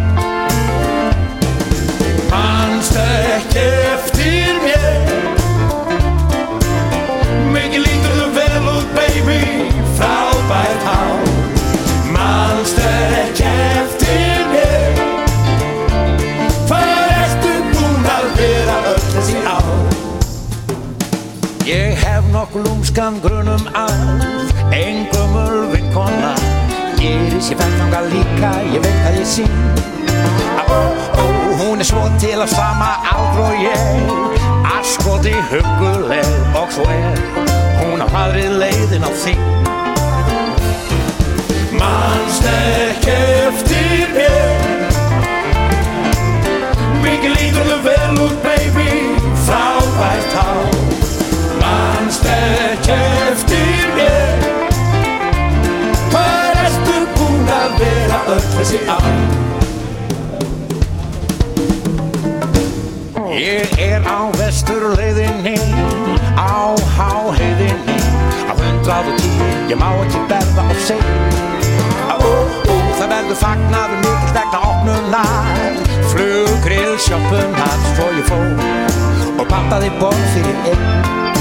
Manst 2.31 2.95
ekki 3.03 3.65
eftir 3.91 4.63
mér. 4.63 4.87
Mikið 7.51 7.89
lítur 7.89 8.15
þú 8.21 8.29
vel 8.39 8.71
út 8.77 8.95
baby. 8.95 9.41
Frábært 9.99 10.87
hár. 10.87 11.27
Manst 12.15 12.79
hef 22.53 22.59
nokkuð 22.59 22.69
lúmskan 22.69 23.17
grunum 23.21 23.63
að 23.73 23.93
Engumul 24.73 25.71
vinkona 25.73 26.33
Gerir 26.97 27.41
sér 27.41 27.57
fennanga 27.57 28.01
líka 28.05 28.51
Ég 28.73 28.81
veit 28.81 29.07
að 29.07 29.17
ég 29.17 29.25
sín 29.25 29.49
Ó, 30.69 30.77
ó, 31.17 31.25
hún 31.59 31.79
er 31.79 31.85
svo 31.85 32.03
til 32.19 32.37
að 32.39 32.49
sama 32.53 32.91
aldur 33.11 33.49
og 33.49 33.57
ég. 33.57 34.13
Arskoti 34.69 35.33
huguleg 35.49 36.29
og 36.55 36.69
svo 36.71 36.85
er 36.85 37.17
Hún 37.81 38.05
á 38.05 38.07
aðri 38.23 38.45
leiðin 38.53 39.05
á 39.05 39.11
þing 39.23 39.41
Manst 41.73 42.45
ekki 42.47 43.15
eftir 43.47 44.13
mér. 44.13 44.93
Mikið 47.01 47.33
lítur 47.33 47.67
þú 47.67 47.79
vel 47.89 48.21
út 48.27 48.39
baby. 48.45 48.87
Frábært 49.43 50.39
ekki 50.45 50.72
eftir 52.97 53.87
mér 53.97 54.47
Hvað 56.13 56.61
ertu 56.65 56.99
búin 57.17 57.55
að 57.61 57.79
vera 57.81 58.21
öll 58.35 58.45
þessi 58.57 58.83
ár? 58.87 59.11
Ég 63.33 63.71
er 63.81 64.03
á 64.05 64.29
vesturleiðinni, 64.37 65.55
á 66.37 66.77
háheiðinni, 66.95 67.95
á 68.45 68.53
hundrað 68.53 69.09
og 69.09 69.17
tíu, 69.19 69.47
ég 69.71 69.79
má 69.81 69.89
ekki 70.03 70.21
berða 70.29 70.63
á 70.63 70.73
sig. 70.85 71.01
Ó, 72.13 72.15
ó, 72.21 72.75
það 72.99 73.09
verður 73.09 73.39
fagnaður 73.41 73.99
mikill 74.05 74.35
vegna 74.37 74.61
opnunar, 74.69 75.81
fluggrill 76.13 76.95
sjoppunar, 77.07 77.77
svo 77.97 78.11
ég 78.13 78.29
fór 78.29 79.33
og 79.33 79.45
pantaði 79.49 79.89
borð 79.97 80.23
fyrir 80.37 80.69
einn. 80.69 81.32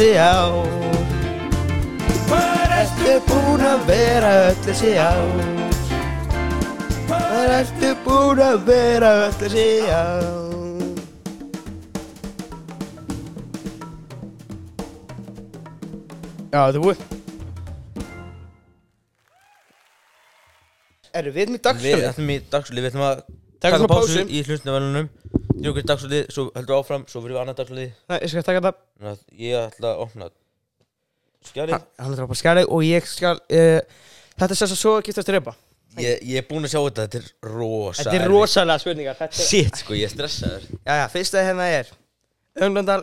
Þessi 0.00 0.16
ár 0.16 0.54
Hvað 2.24 2.70
Ertu? 2.80 3.16
Búin 3.28 3.64
að 3.68 3.82
vera 3.90 4.30
öll 4.46 4.60
þessi 4.64 4.92
ár 4.96 5.42
Hvað 7.10 7.52
ertu 7.58 7.90
búin 8.06 8.40
að 8.46 8.56
vera 8.70 9.10
öll 9.26 9.34
þessi 9.42 9.66
ár 9.92 10.38
Já, 16.50 16.64
þetta 16.66 16.78
er 16.80 16.82
búið. 16.82 17.02
Erum 21.20 21.34
við 21.36 21.52
með 21.52 21.60
Við 21.60 21.62
dagsfjöld? 21.68 22.08
ætlum 22.08 22.32
í 22.32 22.38
dagsfjöld, 22.50 22.80
við 22.80 22.88
ætlum 22.88 23.04
að 23.06 23.20
Taka 23.60 23.86
pásu. 23.92 24.24
í 24.26 24.40
hlustnavelunum 24.48 25.12
Djókir 25.60 25.84
dagsfjöld, 25.84 26.30
svo 26.32 26.46
heldur 26.56 26.78
áfram, 26.80 27.02
svo 27.10 27.20
fyrir 27.24 27.36
við 27.36 27.40
annað 27.42 27.58
dagsfjöld 27.60 27.80
Nei, 28.10 28.18
ég 28.22 28.30
skal 28.32 28.44
taka 28.46 28.60
þetta 28.60 28.72
Þannig 29.00 29.10
að 29.10 29.42
ég 29.44 29.66
ætla 29.68 29.90
að 29.90 30.04
opna 30.04 30.28
skjálið 31.50 31.74
Hann 31.76 31.88
hann 32.00 32.14
er 32.14 32.30
bara 32.30 32.40
skjali 32.40 32.64
og 32.66 32.84
ég 32.86 33.08
skal 33.10 33.36
uh, 33.40 33.80
Þetta 34.40 34.48
er 34.54 34.60
sess 34.62 34.74
að 34.76 34.80
svo 34.80 34.94
giftast 35.04 35.32
reypa 35.34 35.54
ég, 36.00 36.20
ég 36.24 36.40
er 36.40 36.46
búinn 36.48 36.68
að 36.68 36.74
sjá 36.74 36.80
þetta, 36.86 37.06
þetta 37.06 37.20
er 37.20 37.54
rosa 37.54 38.00
Þetta 38.02 38.14
er 38.14 38.20
erfitt. 38.24 38.34
rosalega 38.34 38.84
spurningar 38.84 39.18
Þetta 39.20 39.40
er 39.42 39.48
Shit, 39.50 39.80
sko, 39.82 39.96
ég 39.98 40.06
er 40.08 40.14
stressaður. 40.14 40.68
Já, 40.78 40.92
já, 41.02 41.06
fyrsta 41.16 41.44
hérna 41.44 41.66
er 41.78 41.90
Önglundal 42.66 43.02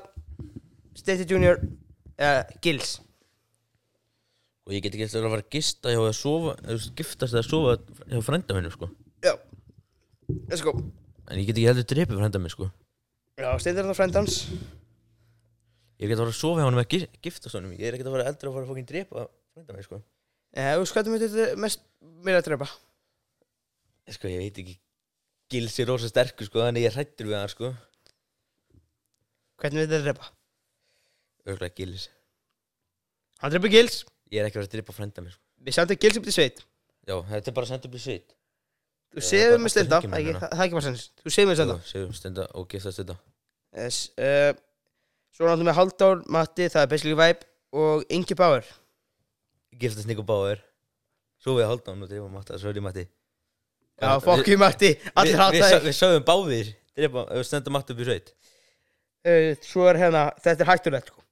Stati 0.98 1.28
Junior 1.30 1.60
uh, 1.62 2.42
Gils. 2.64 2.98
Og 4.68 4.74
ég 4.76 4.82
get 4.84 4.96
ekki 4.98 5.06
eftir 5.06 5.22
að 5.22 5.30
fara 5.30 5.44
að 5.46 5.52
gista 5.54 5.94
hjá 5.94 6.00
að 6.02 6.16
sofa 6.18 6.56
eða 6.58 6.72
þú 6.72 6.78
veist, 6.80 6.96
giftast 6.98 7.38
eða 7.38 7.46
sofa 7.48 7.76
hjá 8.10 8.24
frænda 8.26 8.58
minni, 8.58 8.74
sko. 8.74 8.90
Já 9.24 9.36
Let's 10.50 10.66
go 10.66 10.74
En 11.28 11.40
ég 11.40 11.48
get 11.50 11.58
ekki 11.58 11.68
heldur 11.68 11.88
drepið 11.88 12.20
frænda 12.22 12.40
minn, 12.40 12.54
sko. 12.54 12.70
Já, 13.38 13.50
Stati 13.60 13.76
er 13.76 13.86
það 13.86 13.98
frændans 14.00 14.38
Ég 15.98 16.12
get 16.12 16.16
að 16.16 16.24
fara 16.24 16.32
að 16.32 16.38
sofa 16.38 16.62
hjá 16.62 16.68
hann 16.68 16.78
með 16.78 16.86
að 16.86 17.22
giftast 17.26 17.58
honum. 17.58 17.74
Ég 17.74 17.90
er 17.90 17.98
ekkert 17.98 18.10
að 18.10 18.16
fara 18.16 18.28
eldri 18.30 18.50
að 18.50 18.56
fara 18.56 18.66
að 18.66 18.72
fókin 18.72 18.88
drepa 18.88 19.24
frænda 19.58 19.76
minn, 19.76 19.86
sko. 19.88 20.00
Já, 20.54 20.68
þú 20.78 20.86
skvættum 20.92 21.18
þetta 21.18 21.48
mest 21.64 21.84
Mér 22.26 22.40
að 22.40 22.46
drepa 22.48 22.68
Sko, 24.14 24.30
ég 24.32 24.40
veit 24.40 24.62
ekki. 24.62 24.78
Gils 25.52 25.76
er 25.82 25.90
rosa 25.90 26.08
sterkur, 26.08 26.48
sko, 26.48 26.62
þannig 26.64 26.86
ég 26.86 26.94
er 26.94 26.96
hrættur 26.96 27.28
við 27.28 27.36
hann, 27.36 27.52
sko. 27.52 27.74
Hvernig 29.60 29.84
þetta 29.84 30.00
drepa? 30.06 30.30
Örgulega 31.48 31.76
Gils. 31.82 32.08
Hann 33.42 33.52
drepa 33.52 33.74
Gils. 33.74 34.00
Ég 34.32 34.40
er 34.40 34.48
ekki 34.48 34.62
að 34.62 34.64
fara 34.64 34.70
að 34.70 34.78
drepa 34.78 34.96
frænda 34.96 35.26
minn, 35.26 35.36
sko. 35.36 35.44
Við 35.68 35.76
sendum 35.76 36.00
Gils 36.06 36.22
upp 36.22 36.30
til 36.30 36.38
sveit. 36.38 36.64
Já, 37.08 37.18
þetta 37.34 37.52
er 37.52 37.58
bara 37.58 37.68
að 37.68 37.74
senda 37.74 37.90
upp 37.90 38.00
í 38.00 38.06
sveit 38.06 38.37
Þú 39.16 39.22
Já, 39.24 39.28
séðu 39.30 39.52
bara 39.52 39.58
með 39.58 39.68
alltaf 39.68 39.74
stenda 39.78 40.00
hringi 40.00 40.08
Það 40.08 40.14
mér 40.14 40.20
ekki- 40.20 40.28
hérna. 40.28 40.40
það- 40.42 40.52
það 40.52 40.62
er 40.62 40.66
ekki 40.68 40.78
bara 40.78 40.88
sendis 40.88 41.06
Þú 41.24 41.34
séðu 41.36 41.48
með 41.50 41.58
stenda 41.60 41.76
Segjum 41.92 42.14
stenda 42.18 42.48
og 42.54 42.68
giftast 42.74 43.00
þetta 43.02 43.16
Yes 43.78 44.00
uh, 44.18 44.54
Svo 45.38 45.46
náttúrulega 45.48 45.68
með 45.70 45.78
Halldór, 45.78 46.24
Matti, 46.34 46.68
það 46.74 46.82
er 46.84 46.90
basically 46.92 47.18
vibe 47.18 47.48
Og 47.78 48.04
Ingi 48.10 48.36
Bauer. 48.40 48.64
Giftast 49.78 50.08
Nico 50.08 50.24
Bauer. 50.24 50.62
Svo 51.44 51.58
við 51.58 51.68
hann 51.68 52.04
og 52.04 52.10
drepa 52.10 52.30
Matta, 52.32 52.58
svo 52.58 52.70
er 52.72 52.80
ég 52.80 52.84
Matti 52.86 53.04
Já, 54.02 54.20
fuck 54.22 54.48
you 54.48 54.58
Matti. 54.62 54.92
Allir 55.16 55.34
Við, 55.34 55.42
hata 55.42 55.80
við, 55.82 55.94
sögum 55.98 56.26
báðir. 56.26 56.68
Ef 56.98 57.46
stenda 57.48 57.72
Matta 57.74 57.94
upp 57.94 58.02
í 58.02 58.06
sveit. 58.06 58.34
Uh, 59.26 59.56
Svo 59.66 59.88
er 59.90 59.98
hérna 59.98 60.28
Þetta 60.38 60.64
er 60.64 60.70
hættulegt 60.70 61.10
sko. 61.12 61.24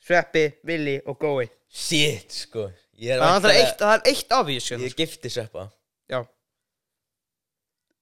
Sveppi, 0.00 0.44
Willi 0.64 0.96
og 1.06 1.18
Gói. 1.20 1.48
Shit, 1.68 2.32
sko. 2.32 2.70
Ég 3.00 3.20
Það 3.20 3.48
er 3.50 3.58
eitt, 3.60 3.76
það 3.80 4.08
eitt 4.10 4.32
afvís 4.36 4.64
sko. 4.66 4.78
Ég 4.80 4.96
gifti 4.96 5.30
Sveppa. 5.32 5.68
Já 6.10 6.24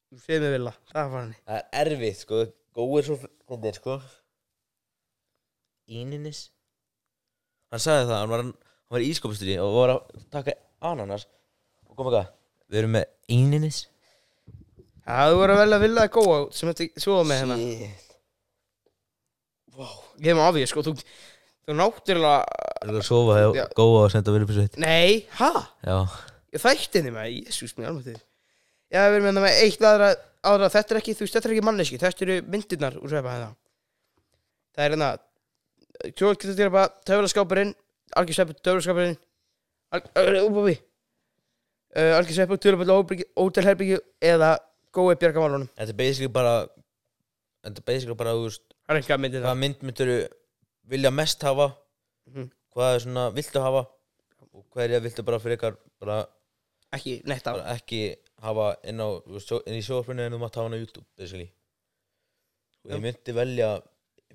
Þú 0.09 0.23
séð 0.23 0.44
með 0.44 0.55
Villa. 0.57 0.73
Það 0.92 1.11
var 1.12 1.21
hann 1.21 1.35
Það 1.49 1.59
er 1.81 1.90
erfitt, 1.92 2.23
sko. 2.23 2.40
Gói 2.79 2.87
er 3.01 3.07
svo 3.09 3.16
Þetta 3.21 3.68
er, 3.71 3.79
sko. 3.81 3.99
Íninis. 5.99 6.40
Hann 7.73 7.83
sagði 7.85 8.09
það, 8.09 8.18
hann 8.23 8.33
var, 8.33 8.42
hann 8.44 8.97
var 8.97 9.05
í 9.05 9.09
ískopastri 9.12 9.57
og 9.61 9.75
var 9.77 9.92
að 9.94 10.27
taka 10.33 10.55
ananas 10.88 11.27
og 11.88 11.97
koma 11.99 12.12
hvað? 12.14 12.31
Við 12.68 12.81
erum 12.83 12.94
með 12.97 13.07
íninis. 13.33 13.83
Já, 15.09 15.29
þú 15.31 15.38
voru 15.40 15.55
að 15.57 15.62
velja 15.62 15.81
Villa 15.85 16.05
að 16.05 16.12
Góa 16.16 16.38
sem 16.57 16.68
þetta 16.73 17.05
svo 17.05 17.18
með 17.29 17.42
hérna. 17.42 17.59
Shit. 17.62 18.05
Ég 19.79 20.31
hef 20.33 20.37
maður 20.37 20.49
afvís 20.51 20.73
sko. 20.73 20.85
Þú, 20.88 20.94
þú 21.68 21.77
náttúrulega 21.79 22.38
Það 22.79 22.90
er 22.92 22.99
að 22.99 23.07
sofa 23.07 23.37
Já. 23.57 23.64
Góa 23.79 24.01
og 24.07 24.12
senda 24.14 24.35
við 24.35 24.44
upp 24.47 24.53
í 24.53 24.57
sveit 24.57 24.79
Nei, 24.83 25.12
ha? 25.38 25.51
Já. 25.85 25.99
Ég 26.55 26.62
þætti 26.64 27.01
henni 27.01 27.12
með 27.14 27.31
Jésús 27.37 27.77
mér 27.79 27.90
alveg 27.92 28.09
þig 28.09 28.21
Já, 28.88 29.03
við 29.11 29.18
erum 29.18 29.27
hérna 29.29 29.42
með 29.44 29.59
eitt 29.66 29.83
aðra, 29.85 30.09
aðra 30.48 30.68
Þetta 30.72 30.94
er 30.94 31.01
ekki, 31.03 31.14
þú 31.18 31.24
veist, 31.27 31.35
þetta 31.37 31.48
er 31.51 31.55
ekki 31.57 31.64
manneski 31.68 31.98
Þetta 32.01 32.24
eru 32.27 32.37
myndirnar 32.55 32.94
úr 33.03 33.11
sveppa 33.12 33.35
hérna. 33.35 33.48
Það 34.77 34.85
er 34.87 34.94
hérna 34.94 35.11
Svo 36.14 36.31
getur 36.33 36.55
þér 36.57 36.70
bara 36.72 36.92
töflaskápurinn 37.11 37.72
Algjör 38.16 38.38
sveppi 38.38 38.57
töflaskápurinn 38.64 39.18
Úbúi 40.46 40.77
Algjör 41.98 42.37
sveppu, 42.37 42.59
töluböld, 42.61 42.92
ótelherbyggi 43.40 43.98
eða 44.29 44.55
gói 44.94 45.14
bjarga 45.20 45.40
málunum 45.42 45.68
Þetta 45.79 45.92
er 45.94 45.98
basically 46.01 46.33
bara 46.33 46.55
Þetta 47.64 47.83
er 47.83 47.87
basically 47.88 48.16
bara, 48.20 48.35
þú 48.37 48.46
veist 48.48 48.64
Það 48.88 49.01
ekki 49.03 49.14
að 49.16 49.22
myndi 49.24 49.38
það 49.40 49.46
Hvaða 49.48 49.61
mynd 49.64 49.85
myndur 49.88 50.12
vilja 50.94 51.12
mest 51.12 51.44
hafa 51.48 51.68
Mhm. 52.29 52.51
Hvað 52.77 52.94
er 52.94 53.01
svona 53.01 53.22
viltu 53.33 53.61
hafa 53.64 53.81
Og 54.53 54.64
hverja 54.77 54.98
viltu 55.01 55.22
bara 55.24 55.38
fyrir 55.40 55.57
ykkar 55.57 55.77
Bara, 56.01 56.18
Ekki 56.92 57.14
neitt 57.24 57.44
bara 57.46 57.62
ekki 57.72 58.01
hafa 58.44 58.68
inn, 58.88 59.01
á, 59.03 59.09
inn 59.66 59.79
í 59.79 59.83
sjóðarspunni 59.85 60.27
En 60.27 60.35
þú 60.37 60.40
mátt 60.42 60.59
hafa 60.59 60.68
hann 60.68 60.77
á 60.79 60.83
YouTube, 60.83 61.07
basically. 61.18 61.48
Og 62.87 62.94
ég 62.94 63.03
myndi 63.03 63.35
velja 63.37 63.70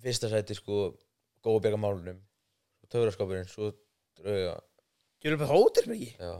Fyrsta 0.04 0.30
sæti, 0.32 0.58
sko 0.58 0.92
Góða 1.44 1.63
björga 1.66 1.80
málunum 1.82 2.20
Töfraskapurinn, 2.94 3.48
svo 3.50 3.72
drauga. 4.20 4.58
Töluböld, 5.24 5.50
ótelherbyggi 5.56 6.12
Já. 6.20 6.34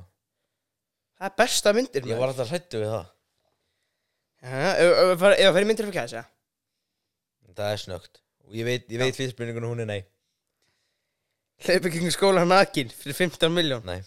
Það 1.18 1.30
er 1.30 1.36
besta 1.40 1.74
myndir 1.74 2.08
Ég 2.10 2.20
var 2.20 2.34
alltaf 2.34 2.52
hrættu 2.52 2.82
við 2.84 2.92
það. 2.92 3.10
Ef 4.44 5.22
það 5.24 5.56
fyrir 5.56 5.68
myndir 5.70 5.88
fyrir 5.88 5.98
kæðis, 5.98 6.18
já 6.20 7.54
Það 7.54 7.70
er 7.72 7.82
snögt 7.86 8.20
Og 8.44 8.58
ég 8.60 8.68
veit, 8.68 8.90
ég 8.92 9.00
veit 9.00 9.16
fyrst 9.16 9.38
spurningun 9.38 9.64
og 9.70 9.72
hún 9.72 9.86
er 9.86 9.88
nei. 9.88 10.02
Hleypa 11.64 11.92
kring 11.94 12.12
skóla 12.12 12.44
nakin 12.44 12.92
fyrir 12.92 13.16
15 13.16 13.54
miljón 13.56 13.86
Nei. 13.88 14.02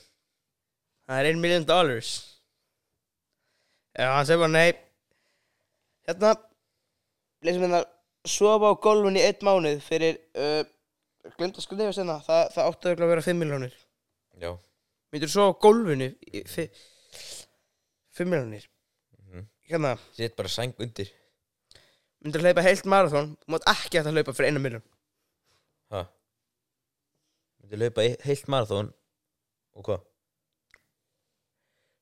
Það 1.09 1.21
er 1.23 1.31
1 1.33 1.41
miljón 1.41 1.67
dollars 1.69 2.11
Já, 3.97 4.09
hann 4.13 4.27
segir 4.29 4.41
bara 4.43 4.53
nei. 4.53 4.73
Hérna 6.07 6.35
Leysum 7.47 7.63
hérna 7.67 7.81
Sofa 8.27 8.73
á 8.73 8.75
gólfun 8.83 9.17
í 9.19 9.23
einn 9.25 9.45
mánuð 9.47 9.81
fyrir 9.87 10.17
uh, 10.37 10.63
Glemt 11.39 11.57
að 11.59 11.65
skrifa 11.65 11.93
sérna 11.95 12.17
Það, 12.27 12.43
það 12.55 12.69
átti 12.71 12.89
örugglega 12.91 13.07
að 13.09 13.13
vera 13.15 13.25
5 13.27 13.41
miljónir 13.41 13.77
Já. 14.43 14.51
Myndir 15.15 15.31
sofa 15.33 15.55
á 15.55 15.61
gólfinu 15.63 16.09
í 16.35 16.43
fi, 16.51 16.67
5 18.19 18.29
miljónir 18.33 18.67
Mhm. 19.27 19.47
Hérna. 19.71 19.95
Sitt 20.15 20.37
bara 20.39 20.49
sæng 20.49 20.75
undir. 20.79 21.09
Myndir 22.23 22.41
hleypa 22.45 22.63
heilt 22.63 22.85
marathon? 22.87 23.33
Þú 23.43 23.51
mátt 23.55 23.65
ekki 23.73 23.99
hægt 23.99 24.07
að 24.11 24.15
hlaupa 24.19 24.35
fyrir 24.37 24.53
1 24.55 24.63
miljón 24.63 24.85
Ha? 25.95 26.03
Myndi 27.63 27.81
laupa 27.81 28.05
í- 28.07 28.19
heilt 28.27 28.47
marathón 28.53 28.93
Og 29.77 29.85
hvað? 29.89 30.05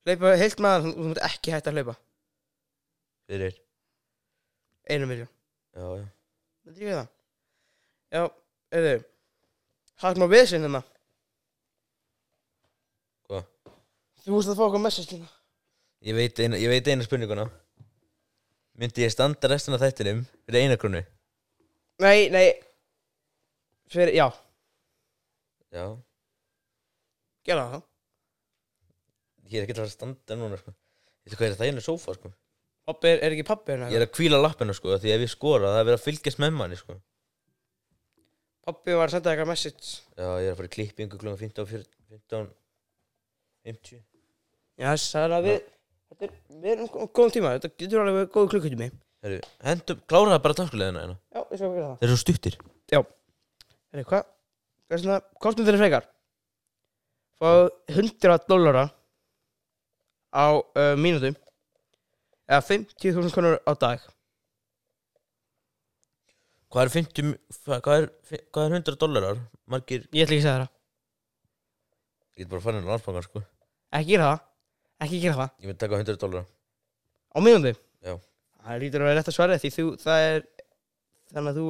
Hlaupa 0.05 0.35
heilt 0.41 0.61
marathon 0.61 0.95
Þú 0.97 1.07
mátt 1.11 1.23
ekki 1.29 1.55
hægt 1.55 1.69
að 1.71 1.79
hlaupa. 1.79 1.95
Fyrir? 3.31 3.57
1 4.85 5.07
miljón 5.09 5.31
Já, 5.75 5.87
já. 5.99 6.07
Myndir 6.65 6.89
ég 6.89 6.99
það? 6.99 7.09
Já, 8.15 8.23
eða 8.79 8.93
Hægt 10.05 10.21
við 10.35 10.45
sinna 10.51 10.67
hérna. 10.69 10.83
Hvað? 13.29 13.45
Þú 14.25 14.37
veist 14.37 14.51
að 14.53 14.59
fá 14.59 14.65
okkur 14.67 14.83
message 14.83 15.15
hérna. 15.15 15.29
Ég 16.05 16.17
veit 16.19 16.41
eina, 16.45 16.59
ég 16.61 16.69
veit 16.73 16.89
eina 16.91 17.07
spurninguna. 17.07 17.47
Myndi 18.77 19.05
ég 19.07 19.13
standa 19.15 19.49
restina 19.49 19.79
þættinum 19.81 20.25
Fyrir 20.45 20.65
eina 20.67 20.77
krónu? 20.81 21.05
Nei, 22.03 22.29
nei. 22.35 22.49
Fyrir, 23.89 24.13
já, 24.17 24.27
Já. 25.75 25.87
Gera 27.47 27.65
það 27.73 27.83
Ég 29.55 29.61
er 29.61 29.69
ekki 29.69 29.77
fara 29.79 29.87
að 29.87 29.95
standa 29.95 30.39
núna 30.39 30.59
sko. 30.59 30.75
Þetta 31.25 31.39
hvað 31.39 31.49
er 31.49 31.59
það 31.61 31.71
einu 31.71 31.85
sófa 31.85 32.15
sko. 32.17 32.31
Pappi 32.85 33.09
er, 33.09 33.21
er 33.25 33.35
ekki 33.37 33.47
pappi 33.49 33.73
hérna? 33.73 33.91
Ég 33.93 34.01
er 34.01 34.05
að 34.05 34.13
kvíla 34.13 34.41
lappina 34.43 34.75
sko 34.77 34.99
Því 35.01 35.13
ef 35.15 35.23
ég 35.25 35.31
skora 35.33 35.71
það 35.73 35.79
er 35.81 35.87
verið 35.89 36.01
að 36.01 36.07
fylgjast 36.09 36.41
með 36.43 36.57
manni 36.59 36.79
sko. 36.81 36.97
Pappi 38.65 38.97
var 38.97 39.09
að 39.09 39.15
senda 39.17 39.33
eitthvað 39.33 39.51
message. 39.53 39.93
Já, 40.19 40.27
ég 40.43 40.49
er 40.49 40.53
að 40.53 40.59
fara 40.59 40.69
í 40.69 40.75
klippingu 40.75 41.21
klunga 41.21 41.41
15 41.41 41.71
15 41.71 42.51
50 43.65 44.03
Já, 44.75 44.91
það 44.99 45.25
er 45.25 45.37
að 45.39 45.49
við 45.49 45.59
Þetta 46.15 46.27
er, 46.27 46.35
við 46.63 46.71
erum 46.75 46.91
góðum 47.17 47.33
tíma 47.35 47.55
Þetta 47.57 47.71
getur 47.81 48.03
alveg 48.05 48.31
góðu 48.35 48.51
klukkutími. 48.53 48.91
Herru, 49.25 49.39
hendum, 49.65 50.01
klára 50.11 50.35
það 50.35 50.43
bara 50.45 50.57
dagskulegina 50.59 51.01
hérna. 51.01 51.15
Já, 51.33 51.41
ég 51.41 51.61
skal 51.61 51.69
gera 51.73 51.87
það. 51.87 51.95
Þeir 52.01 52.09
eru 52.09 52.15
svo 52.15 52.21
stuttir. 52.21 52.59
Herri, 52.93 54.05
hvað? 54.11 54.27
Hvað 54.85 54.97
er 54.99 55.01
svona, 55.01 55.17
kostum 55.41 55.65
þeirra 55.65 55.81
frekar? 55.81 56.09
Fá 57.41 57.49
100 57.95 58.45
dollara 58.53 58.85
á 60.35 60.47
uh, 60.59 60.95
mínútum 60.99 61.37
eða 62.51 62.61
50.000 62.67 63.33
konur 63.35 63.61
á 63.63 63.73
dag. 63.79 64.03
Hvað 66.75 66.89
er 66.89 66.91
50 66.91 67.35
Hvað 67.71 68.01
er, 68.01 68.09
hvað 68.51 68.65
er 68.67 68.73
100 68.81 68.99
dollarar? 68.99 69.39
Margir 69.71 70.09
Ég 70.11 70.27
ætla 70.27 70.35
ekki 70.35 70.43
að 70.43 70.49
segja 70.49 70.57
það. 70.59 70.73
Ég 72.35 72.43
get 72.43 72.51
bara 72.51 72.61
að 72.61 72.67
fara 72.67 72.81
inn 72.81 72.89
á 72.89 72.91
landsbankan 72.91 73.27
sko. 73.29 73.45
Ekki 73.95 74.11
gera 74.11 74.27
það. 74.33 74.43
Ekki 75.07 75.21
gera 75.23 75.39
það. 75.39 75.55
Ég 75.63 75.71
myndi 75.71 75.83
taka 75.85 76.01
100 76.03 76.21
dollara 76.25 76.45
Á 77.35 77.39
mínútum 77.43 77.79
Já. 78.05 78.15
Það 78.65 78.83
lítur 78.83 79.03
að 79.03 79.11
vera 79.11 79.19
rétt 79.21 79.31
að 79.31 79.37
svara 79.39 79.59
því 79.63 79.71
þú, 79.75 79.87
það 80.03 80.27
er 80.29 80.45
Þannig 81.35 81.51
að 81.51 81.59
þú 81.61 81.67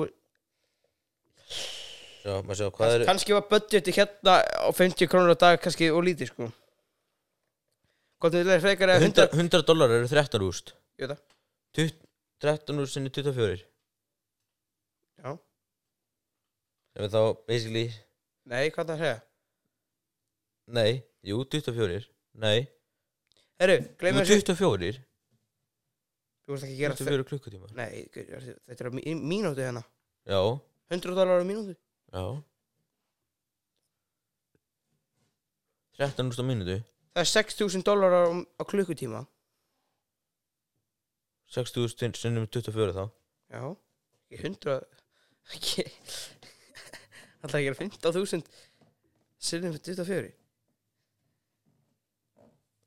Já, 2.25 2.35
maður 2.41 2.59
sjá, 2.59 2.69
hvað 2.79 2.95
er 2.97 3.07
Kannski 3.09 3.37
var 3.37 3.47
budgeti 3.53 3.95
hérna 3.97 4.37
á 4.41 4.69
50 4.73 5.11
krónur 5.13 5.37
á 5.37 5.43
dag 5.45 5.61
kannski 5.61 5.91
og 5.93 6.05
lítið 6.09 6.33
sko 6.33 6.49
Hvort 8.25 8.37
er 8.41 8.61
frekar 8.65 8.89
eða 8.95 9.05
100, 9.05 9.27
100 9.37 9.59
100 9.61 9.67
dólarar 9.69 9.99
eru 10.01 10.09
13 10.09 10.45
úrst 10.47 10.71
Ég 10.97 11.11
veit 11.11 11.19
það. 11.77 11.91
13 12.41 12.81
úrst 12.81 12.97
sinni 12.97 13.11
24 13.13 13.59
Já. 15.21 15.35
Sem 16.95 17.05
er 17.05 17.13
þá 17.13 17.21
basically 17.51 17.83
Nei, 18.49 18.71
hvað 18.73 18.89
það 18.89 18.95
að 18.95 19.03
segja? 19.05 19.19
Nei, 20.79 20.91
jú, 21.29 21.43
24 21.53 22.09
Nei, 22.41 22.65
Herru, 23.61 23.77
jú, 23.77 23.91
gleymum 24.01 24.25
þessu. 24.25 24.41
24 24.57 25.03
Þú 26.45 26.53
veist 26.57 26.67
ekki 26.67 26.77
gera 26.81 26.97
24 26.97 27.25
klukkutíma. 27.29 27.69
Nei, 27.77 28.03
þetta 28.13 28.85
er 28.85 28.91
mí- 28.93 29.15
mínútu 29.17 29.63
hérna. 29.65 29.81
Já, 30.29 30.41
100 30.93 31.15
dólar 31.17 31.41
á 31.41 31.45
mínútu. 31.49 31.73
Já. 32.13 32.25
13 35.97 36.29
úrst 36.29 36.43
á 36.43 36.45
mínútu 36.45 36.77
Það 37.15 37.23
er 37.23 37.31
6000 37.31 37.85
dólar 37.87 38.15
á, 38.19 38.23
klukkutíma. 38.67 39.23
60 41.55 42.19
sinnum 42.19 42.49
24 42.51 42.95
þá. 42.97 43.05
Já 43.55 43.63
Ekki 44.33 44.41
100 44.49 44.79
Ekki 45.55 45.85
Það 47.45 47.51
er 47.51 47.59
að 47.59 47.67
gera 47.67 47.79
15.000 47.79 48.49
Sinnum 49.45 49.75
fyrir 49.77 49.99
24 50.01 50.33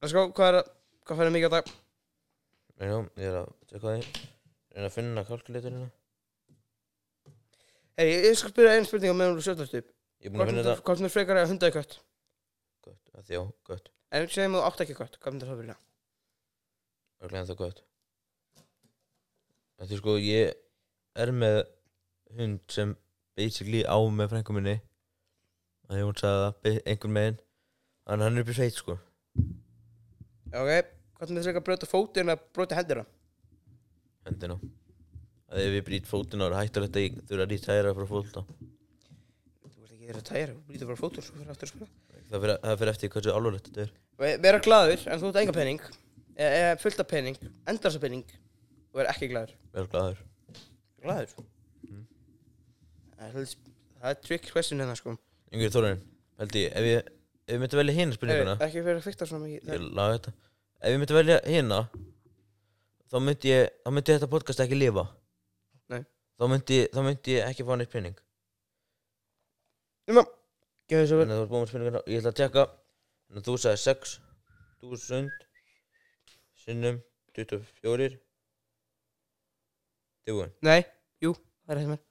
Það 0.01 0.11
sko, 0.13 0.25
hvað 0.33 0.49
er 0.49 0.59
að 0.61 0.73
Hvað 1.07 1.21
færði 1.21 1.33
mikið 1.37 1.47
á 1.47 1.55
dag? 1.55 1.69
Já, 2.77 2.89
ég 2.91 3.27
er 3.29 3.35
að 3.39 3.45
tjekka 3.69 3.93
því. 3.93 4.25
Reyna 4.75 4.89
að 4.89 4.95
finna 4.97 5.23
kalkulatorina 5.29 5.85
Hei, 7.97 8.09
ég, 8.11 8.25
ég 8.27 8.35
skal 8.37 8.51
spyrja 8.51 8.73
einn 8.75 8.85
spurning 8.85 9.15
á 9.15 9.17
meðan 9.17 9.39
þú 9.39 9.45
sjöldast 9.47 9.77
upp. 9.79 9.87
Ég 10.21 10.27
er 10.27 10.33
búin 10.35 10.43
að 10.43 10.51
finna 10.51 10.65
þetta. 10.67 10.83
Hvað 10.85 11.05
er 11.07 11.13
frekar 11.15 11.39
að 11.41 11.53
hunda 11.53 11.71
í 11.71 11.73
kött? 11.73 11.95
Gott, 12.85 13.13
að 13.15 13.23
því 13.23 13.37
já, 13.39 13.41
gott 13.71 13.87
En 14.15 14.29
segjum 14.31 14.55
að 14.55 14.61
þú 14.61 14.67
átt 14.69 14.83
ekki 14.85 14.95
kött 14.97 15.17
Hvað 15.19 15.33
myndir 15.35 15.49
það 15.51 15.59
fyrir 15.61 15.73
það? 15.73 15.81
Örglega 17.27 17.49
það 17.49 17.59
gott 17.63 17.83
Því 19.77 19.97
sko 19.99 20.15
ég 20.17 20.53
er 21.21 21.31
með 21.33 21.59
hund 22.37 22.63
sem 22.73 22.95
basically 23.37 23.83
á 23.85 23.97
með 24.09 24.31
frængu 24.31 24.55
minni. 24.57 24.73
Að 25.87 26.01
hún 26.01 26.17
sagði 26.17 26.47
það 26.65 26.79
einhvern 26.89 27.13
megin 27.13 27.37
þannig 27.37 28.23
að 28.23 28.23
hann 28.25 28.39
er 28.39 28.43
upp 28.43 28.49
í 28.49 28.55
sveit 28.57 28.79
sko. 28.79 28.95
Já, 30.49 30.57
ok 30.63 30.93
Hvað 31.17 31.29
myndir 31.31 31.45
frekar 31.47 31.61
að 31.61 31.67
brjóta 31.67 31.89
fótinn 31.89 32.31
eða 32.33 32.41
brjóta 32.57 32.77
hendina? 32.77 33.05
hendina. 34.27 34.57
Að 35.47 35.63
ef 35.63 35.77
ég 35.77 35.85
brýt 35.87 36.09
fótinn 36.09 36.43
á 36.43 36.47
er 36.49 36.57
hættur 36.57 36.87
þetta 36.87 37.05
ég 37.05 37.21
þurfa 37.21 37.45
að 37.45 37.53
rýta 37.53 37.71
þæra 37.71 37.93
frá 37.97 38.09
fólta 38.09 38.43
Þú 38.47 39.77
veist 39.77 39.93
ekki 39.93 40.09
þeirra 40.09 40.25
tæra 40.27 40.51
Þú 40.57 40.61
brýtur 40.71 40.91
bara 40.91 41.01
fótinn 41.01 41.25
Svo 41.27 41.37
fyrir 41.37 41.53
aftur 41.53 41.69
að 41.69 41.73
spila 41.75 41.89
það 42.31 42.43
fyrir, 42.43 42.59
það 42.63 42.77
fyrir 42.81 42.91
eftir 42.93 43.11
hversu 43.13 43.33
alvarlegt 43.33 43.69
þetta 43.69 43.83
er. 43.85 43.91
Ve- 44.17 44.37
Vera 44.43 44.59
glaður 44.65 45.03
En 45.07 45.21
þú 45.21 45.29
ert 45.31 45.39
enga 45.43 45.55
pening. 45.55 45.81
Eða 46.37 46.71
e, 46.71 46.77
fullt 46.81 47.01
af 47.03 47.07
pening. 47.11 47.37
Endar 47.67 47.91
þessa 47.91 48.01
pening. 48.03 48.23
Og 48.93 49.01
vera 49.01 49.13
ekki 49.13 49.29
glaður. 49.31 49.53
Vel 49.75 49.85
glæður 49.93 50.23
Glaður? 51.03 51.33
Mm. 51.87 52.03
Það 53.17 53.39
er 53.43 53.53
Það 53.97 54.09
er 54.11 54.19
trick 54.21 54.51
question 54.53 54.81
hérna 54.81 54.95
sko. 54.97 55.15
Yngvi 55.53 55.69
Þórarinn, 55.73 56.01
held 56.41 56.57
ég 56.59 56.75
ef 56.77 56.85
ég, 56.85 57.07
ef 57.47 57.53
ég 57.55 57.61
myndi 57.63 57.79
velja 57.79 57.95
hina 57.97 58.13
spurninguna. 58.17 58.57
Ekki 58.61 58.83
fyrir 58.83 58.99
að 58.99 59.05
fykta 59.07 59.27
svona 59.29 59.47
mikið 59.47 59.71
ég 59.73 59.85
laga 59.97 60.17
þetta. 60.17 60.33
Ef 60.77 60.93
ég 60.93 60.99
myndi 61.01 61.15
velja 61.17 61.37
hina 61.47 61.79
þá 63.07 63.17
myndi 63.23 63.53
ég 63.53 63.71
þá 63.81 63.89
myndi 63.95 64.13
þetta 64.17 64.29
podcast 64.29 64.61
ekki 64.61 64.77
lifa. 64.77 65.07
Nei. 65.89 66.03
þá 66.37 66.45
myndi, 66.51 66.79
þá 66.93 66.99
myndi 67.07 67.37
ég 67.37 67.47
ekki 67.49 67.65
fá 67.65 67.73
neitt 67.79 67.91
penning 67.93 68.17
Nefna 70.07 70.23
Gjör 70.88 71.04
þessu 71.04 71.19
vel 71.19 71.26
Þannig 71.28 71.36
að 71.36 71.39
þú 71.39 71.43
ert 71.43 71.52
búin 71.54 71.63
með 71.63 71.71
spurninguna 71.71 72.04
Ég 72.08 72.21
ætla 72.21 72.32
að 72.34 72.39
tjekka 72.41 72.63
Þannig 73.28 73.41
að 73.41 73.47
þú 73.47 73.58
sagði 73.63 73.82
6.000 73.84 75.32
Sinnum 76.63 77.02
24 77.38 78.10
Tilbúin 80.28 80.56
Nei, 80.67 80.80
jú, 81.23 81.34
það 81.67 81.76
er 81.76 81.84
það 81.84 81.95
er. 81.97 82.02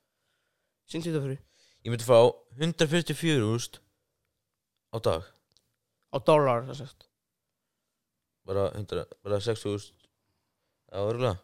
Sýnt 0.86 1.08
þetta 1.08 1.24
fyrir 1.24 1.40
Ég 1.86 1.92
myndi 1.94 2.06
fá 2.06 2.18
144 2.58 3.48
úrst 3.52 3.80
Á 4.92 4.98
dag. 5.02 5.26
Á 5.26 5.36
á 6.16 6.18
dólar 6.24 6.64
þess 6.68 6.86
að 6.86 7.06
bara 8.46 8.68
100, 8.78 9.04
bara 9.26 9.40
60.000 9.42 9.92
Já, 10.86 10.98
örgulega 11.02 11.36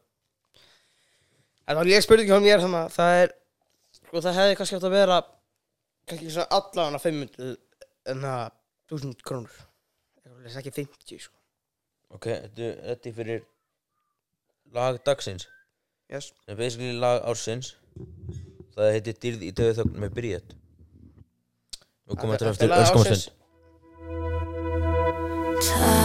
þá 1.73 1.81
er 1.83 1.90
ég 1.92 2.05
spurning 2.05 2.29
hjá 2.31 2.38
mér 2.42 2.62
þannig 2.62 2.85
að 2.85 2.95
það 2.97 3.18
er 3.23 3.33
sko 3.99 4.23
það 4.23 4.38
hefði 4.38 4.57
kannski 4.59 4.79
átt 4.79 4.87
að 4.87 4.95
vera 4.97 5.18
kannski 6.08 6.32
svona 6.34 6.48
allavega 6.58 7.02
500 7.02 7.54
en 8.12 8.26
það 8.26 8.44
1000 8.92 9.24
krónur. 9.26 9.62
Það 10.22 10.50
er 10.50 10.60
ekki 10.62 10.74
50 10.82 11.24
sko. 11.28 11.36
Ok, 12.12 12.28
þetta, 12.28 12.70
er 13.08 13.16
fyrir 13.16 13.44
lag 14.72 14.98
dagsins. 15.06 15.48
Yes. 16.12 16.32
sem 16.44 16.52
er 16.52 16.58
basically 16.58 16.98
lag 17.00 17.22
ársins 17.24 17.72
það 18.76 18.90
heitir 18.96 19.18
Dýrð 19.22 19.46
í 19.46 19.52
döðu 19.56 19.78
þögn 19.80 19.98
með 20.04 20.14
Bríett 20.18 20.54
og 22.12 22.16
eftir 22.52 22.72
lag 22.72 22.84
ársins. 22.84 23.28
öskumastund 25.62 26.01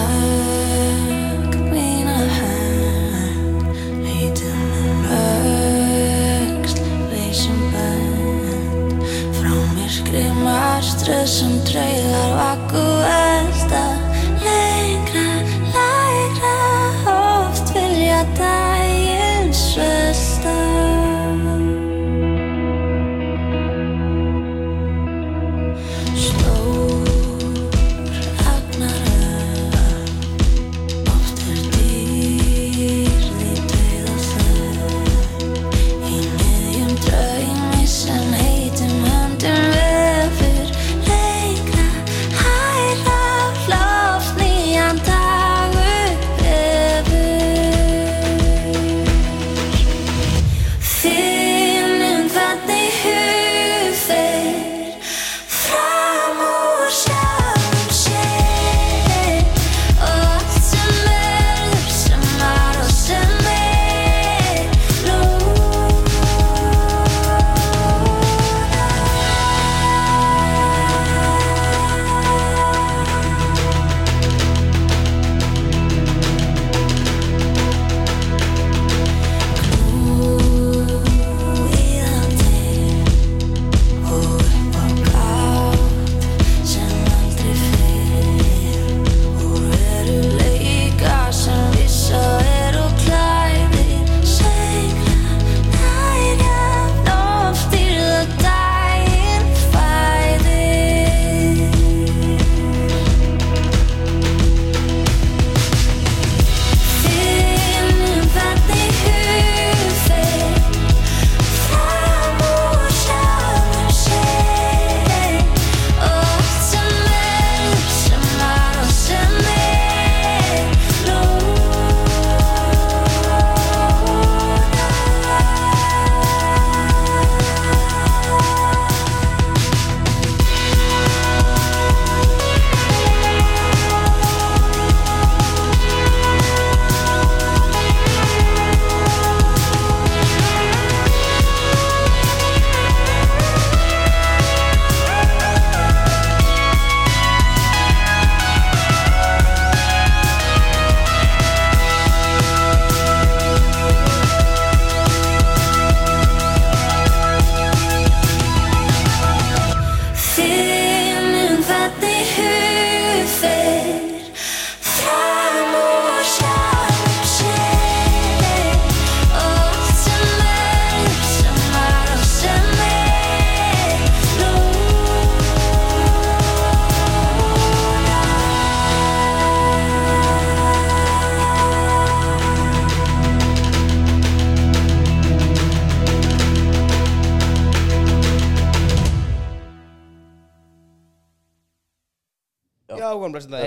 marströð 11.08 11.28
sem 11.28 11.54
draugar 11.64 12.87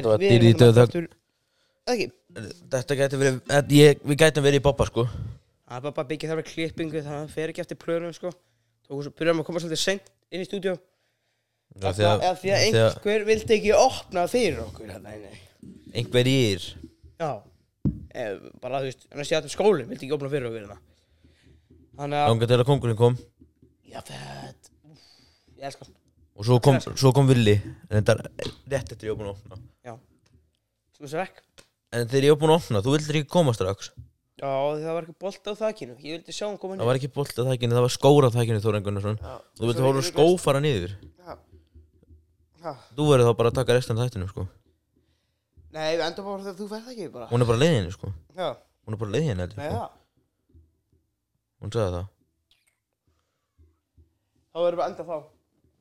Þetta 0.01 0.13
var 0.15 0.25
í 0.25 0.31
hérna 0.35 0.85
aftur- 0.85 1.11
Þetta 2.71 2.97
gæti 3.01 3.19
verið, 3.19 3.41
ég, 3.75 4.03
við 4.07 4.17
gætum 4.21 4.45
verið 4.47 4.61
í 4.61 4.65
boppa 4.65 4.87
sko. 4.87 5.05
Er 5.71 5.81
bara 5.83 5.95
bara 5.95 6.09
byggja 6.11 6.31
þarf 6.31 6.47
klippingu 6.51 7.01
að 7.01 7.09
það 7.09 7.29
fer 7.35 7.53
ekki 7.53 7.63
eftir 7.65 7.79
plönum 7.79 8.15
sko. 8.15 8.31
Svo 8.87 9.13
byrjum 9.15 9.43
að 9.43 9.47
koma 9.47 9.63
svolítið 9.63 9.81
seint 9.83 10.09
inn 10.31 10.43
í 10.43 10.47
stúdíu 10.49 10.77
Já, 11.79 11.93
Því 11.95 12.03
að, 12.03 12.25
að 12.27 12.41
einhver 12.59 13.25
vildi 13.29 13.55
ekki 13.55 13.71
opna 13.79 14.25
fyrir 14.31 14.59
okkur 14.65 14.89
hérna 14.91 15.13
Einhver 15.95 16.27
ír. 16.31 16.65
Já. 17.21 17.31
Eh, 18.11 18.33
Bara 18.63 18.81
þú 18.83 18.89
veist, 18.89 19.07
en 19.13 19.23
að 19.23 19.29
sé 19.29 19.37
að 19.39 19.47
skólinn 19.55 19.87
vildi 19.91 20.09
ekki 20.09 20.17
opna 20.17 20.31
fyrir 20.33 20.49
okkur 20.51 20.65
hérna. 20.65 20.79
Þannig 22.01 22.19
að 22.25 22.33
Ánga 22.35 22.49
til 22.51 22.59
að 22.59 22.67
kongurinn 22.73 22.99
kom. 22.99 23.19
Já, 23.87 24.01
fett. 24.03 24.71
Ég 25.61 25.69
elska 25.71 25.87
hann 25.87 25.95
Og 26.41 26.47
svo 26.49 26.57
kom, 26.65 26.79
svo 26.81 27.11
kom 27.13 27.29
Villi 27.29 27.59
er 27.93 28.01
rétt 28.01 28.95
eftir 28.95 29.11
ég 29.11 29.13
var 29.13 29.19
búin 29.21 29.29
að 29.29 29.35
opna. 29.37 29.59
Já. 29.85 29.93
Svo 30.97 31.05
þessi 31.05 31.19
vekk 31.21 31.43
En 31.91 32.07
þegar 32.09 32.25
ég 32.29 32.33
var 32.33 32.41
búin 32.41 32.53
að 32.55 32.61
opna, 32.63 32.81
þú 32.87 32.95
vildir 32.95 33.19
ekki 33.21 33.33
koma 33.35 33.53
strax. 33.53 33.91
Já, 34.41 34.49
það 34.49 34.95
var 34.97 35.05
ekki 35.05 35.17
bolt 35.21 35.49
á 35.51 35.53
þakkinu 35.59 35.95
Ég 36.01 36.15
vildi 36.15 36.33
sjá 36.33 36.47
hann 36.47 36.57
koma 36.57 36.73
inn 36.73 36.81
Það 36.81 36.89
var 36.89 36.99
ekki 37.01 37.11
bolt 37.13 37.41
að 37.43 37.49
þækinu, 37.51 37.75
það 37.77 37.85
var 37.85 37.93
skóra 37.93 38.31
að 38.31 38.37
þækinu 38.39 38.63
Þóra 38.65 38.81
Gunnarsson. 38.87 39.19
Þú 39.59 39.67
vildi 39.69 39.83
Svo 39.83 39.89
hóra 39.91 39.99
vildi 39.99 40.13
skó 40.15 40.25
fara 40.41 40.63
niður. 40.65 40.95
Já. 41.21 41.35
Já. 42.65 42.73
Þú 42.97 43.09
verður 43.11 43.29
þá 43.29 43.35
bara 43.43 43.53
að 43.53 43.59
taka 43.59 43.77
restan 43.77 44.01
af 44.01 44.09
þættinu 44.09 44.29
sko. 44.31 44.47
Nei, 45.77 45.91
við 45.99 46.05
endur 46.07 46.25
bara 46.31 46.47
þegar 46.47 46.57
þú 46.63 46.69
ferð 46.71 46.89
ekki 46.95 47.11
bara. 47.19 47.29
Hún 47.35 47.45
er 47.45 47.51
bara 47.51 47.61
leiðinni 47.61 47.93
sko. 47.99 48.13
Já. 48.39 48.49
Hún 48.87 48.97
er 48.97 49.03
bara 49.03 49.15
leiðinni 49.19 49.45
heldur 49.45 49.61
Nei, 49.61 49.69
sko. 49.69 49.77
já. 49.77 50.57
Hún 51.61 51.75
sagði 51.77 51.93
það. 51.99 52.09
Þá 54.51 54.59
verður 54.65 54.81
bara 54.81 54.89
enda 54.95 55.07
þá 55.11 55.19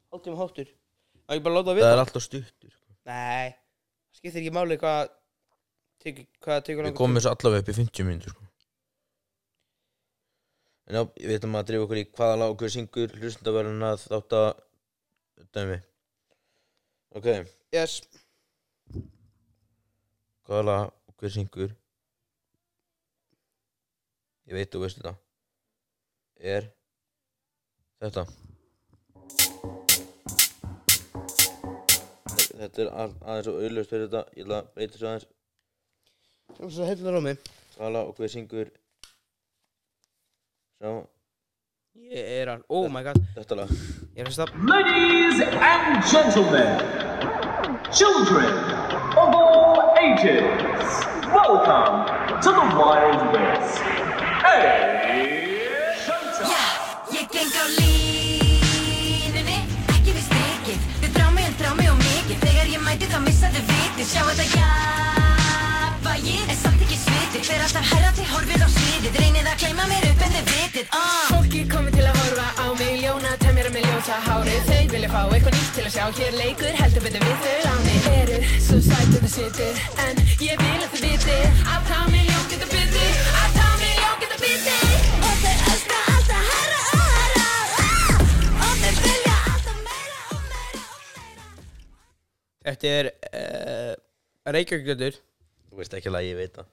Hálftíma 0.10 0.40
hóttur 0.40 0.70
Það 0.70 1.30
er 1.30 1.38
ekki 1.38 1.46
bara 1.46 1.54
að 1.54 1.60
láta 1.60 1.70
að 1.70 1.70
Það 1.70 1.80
vita? 1.80 1.94
Er 1.94 2.04
alltaf 2.04 2.26
stuttur 2.26 2.72
sko. 2.74 2.94
Nei 3.10 3.50
Það 3.50 4.20
skiptir 4.20 4.42
ekki 4.42 4.54
máli 4.58 4.78
hvað 4.82 5.02
tekur, 6.04 6.30
Hvað 6.46 6.64
tekur 6.70 6.88
Við 6.90 6.96
komum 6.98 7.20
þessu 7.20 7.34
allavega 7.34 7.66
upp 7.66 7.70
í 7.70 7.78
50 7.80 8.08
mínútur 8.10 8.34
sko. 8.34 8.48
En 10.90 10.98
já, 10.98 11.04
við 11.22 11.36
ætlum 11.38 11.60
að 11.60 11.68
drifa 11.70 11.86
okkur 11.86 12.02
í 12.02 12.08
hvaða 12.18 12.40
lag 12.42 12.56
okkur 12.56 12.74
syngur 12.74 13.14
Hlustendaverðuna 13.20 13.92
þátt 14.02 14.38
að 14.40 14.50
Dæmi 15.56 15.78
Ok. 17.18 17.28
Yes. 17.74 18.02
Hvaða 20.46 20.66
lag 20.66 20.92
hver 21.20 21.34
syngur? 21.34 21.72
Ég 24.50 24.58
veit 24.58 24.70
þú 24.74 24.82
veist 24.82 24.98
þetta. 24.98 25.14
Er 26.42 26.70
þetta 28.02 28.24
þetta 32.60 32.82
er 32.86 32.90
að- 33.04 33.16
aðeins 33.26 33.48
og 33.52 33.62
auðlust 33.64 33.90
fyrir 33.94 34.08
þetta. 34.10 34.24
Ég 34.38 34.46
ætla 34.46 34.58
að 34.62 34.68
breyta 34.76 34.98
svo 35.00 35.08
aðeins. 35.14 35.28
Sem 36.58 36.70
svo 36.76 36.86
heilur 36.90 37.18
á 37.20 37.22
mig. 37.22 37.38
Lag 37.80 38.08
og 38.10 38.16
hver 38.18 38.28
syngur. 38.34 38.70
Sjá. 40.80 40.92
Ég 42.10 42.26
er 42.42 42.48
að, 42.54 42.62
oh 42.70 42.88
my 42.92 43.04
god. 43.04 43.18
þetta 43.36 43.56
lag. 43.60 43.70
Ég 44.16 44.22
er 44.24 44.30
að 44.30 44.36
stað 44.36 44.50
Ladies 44.70 45.40
and 45.42 46.04
gentlemen, 46.12 46.72
children 47.92 48.54
of 49.20 49.36
all 49.36 49.98
ages, 50.00 51.04
welcome 51.34 52.08
to 52.44 52.50
the 52.56 52.66
Wild 52.80 53.22
West. 53.36 53.84
Hey, 54.46 54.68
showtime! 56.06 56.78
Ég 57.12 57.26
geng 57.36 57.52
á 57.52 57.66
línunni, 57.76 57.99
Sjá 64.10 64.24
þetta 64.26 64.46
jafnvægið, 64.56 66.48
en 66.50 66.58
samt 66.58 66.80
ekki 66.82 66.96
svitið 66.98 67.44
Fer 67.46 67.62
alltaf 67.62 67.86
herra 67.92 68.10
til 68.18 68.26
horfið 68.32 68.64
á 68.66 68.70
sviðið. 68.74 69.20
Reynið 69.22 69.50
að 69.52 69.60
gleyma 69.62 69.86
mér 69.92 70.08
upp 70.08 70.24
en 70.26 70.34
þið 70.34 70.50
vitið 70.50 70.96
uh. 70.98 71.28
Fólki 71.30 71.62
komið 71.70 72.00
til 72.00 72.08
að 72.10 72.18
horfa 72.24 72.48
á 72.58 72.66
mig 72.80 72.94
Ljóna 73.04 73.36
temmir 73.44 73.70
með 73.76 73.86
ljósa 73.86 74.18
hárið. 74.26 74.66
Þau 74.66 74.82
vilja 74.96 75.10
fá 75.14 75.22
eitthvað 75.28 75.54
nýtt 75.60 75.74
til 75.78 75.86
að 75.86 75.94
sjá. 75.94 76.06
Hér 76.18 76.34
leikur 76.42 76.74
heldur 76.82 77.06
betur 77.06 77.22
við 77.28 77.38
þau 77.46 77.58
láni 77.68 77.96
Eru 78.16 78.38
svo 78.58 78.78
sætið 78.90 79.20
þið 79.20 79.32
sitið 79.38 79.76
En 80.08 80.16
ég 80.50 80.66
vil 80.66 80.82
að 80.82 80.90
þið 80.96 81.02
vitið 81.06 81.66
Að 81.70 81.82
miljón 82.16 82.46
getur 82.50 82.70
byttið 82.74 83.14
Að 83.14 83.22
tá 83.22 83.29
er 92.90 93.12
uh, 93.34 93.94
Reykjavíkgötur 94.50 95.18
þú 95.70 95.82
veist 95.82 95.94
ekki 95.98 96.14
lag 96.14 96.26
ég 96.26 96.38
veit 96.38 96.54
það. 96.58 96.68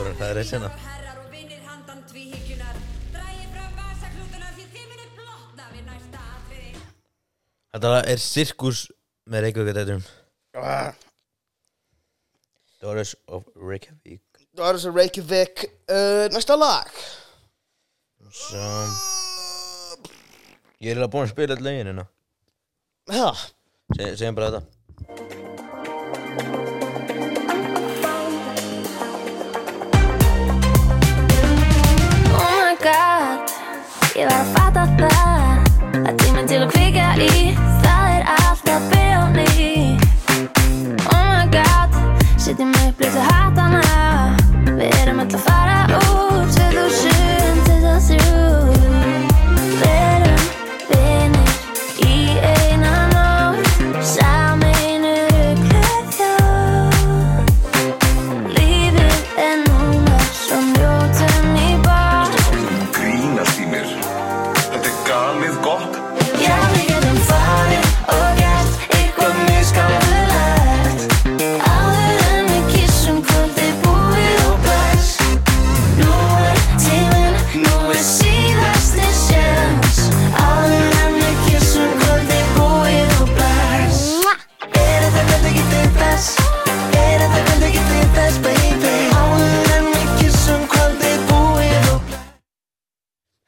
Alveg 0.00 0.04
sama 0.04 0.10
hvað 0.20 0.36
þið 0.36 0.89
Þetta 7.80 8.00
er 8.12 8.18
sirkus 8.20 8.80
með 9.32 9.46
Reykjavík 9.46 9.76
þetta 9.78 9.94
ah, 10.60 10.90
Doris 12.82 13.14
of 13.32 13.46
Reykjavík. 13.56 14.20
Það 14.52 14.66
er 14.68 14.76
þessi 14.76 14.92
Reykjavík 14.98 15.62
uh, 15.64 16.26
Næsta 16.34 16.58
lag. 16.60 16.90
Svo 18.36 18.66
Ég 20.80 20.92
er 20.92 20.92
eiginlega 20.92 21.08
búinn 21.14 21.24
að 21.24 21.32
spila 21.32 21.56
þetta 21.56 21.64
lögin 21.70 21.88
hérna. 21.94 22.04
Já 23.08 23.32
Se- 23.96 24.12
Segjum 24.20 24.36
bara 24.36 24.52
þetta. 24.58 25.40
Oh 31.20 32.52
my 32.60 32.76
god, 32.84 33.52
ég 34.16 34.28
var 34.28 34.36
að 34.36 34.52
fatta 34.56 34.84
það 35.00 36.04
að 36.04 36.14
tíminn 36.22 36.48
til 36.50 36.60
að 36.64 36.72
kvika 36.74 37.08
í 37.20 37.59
setjum 42.60 42.88
upp 42.88 43.00
litu 43.00 43.20
hattana. 43.20 43.80
Við 44.76 44.92
erum 45.00 45.24
öll 45.24 45.32
að 45.32 45.42
fara 45.48 45.80
út 45.96 46.56
2023 46.60 47.29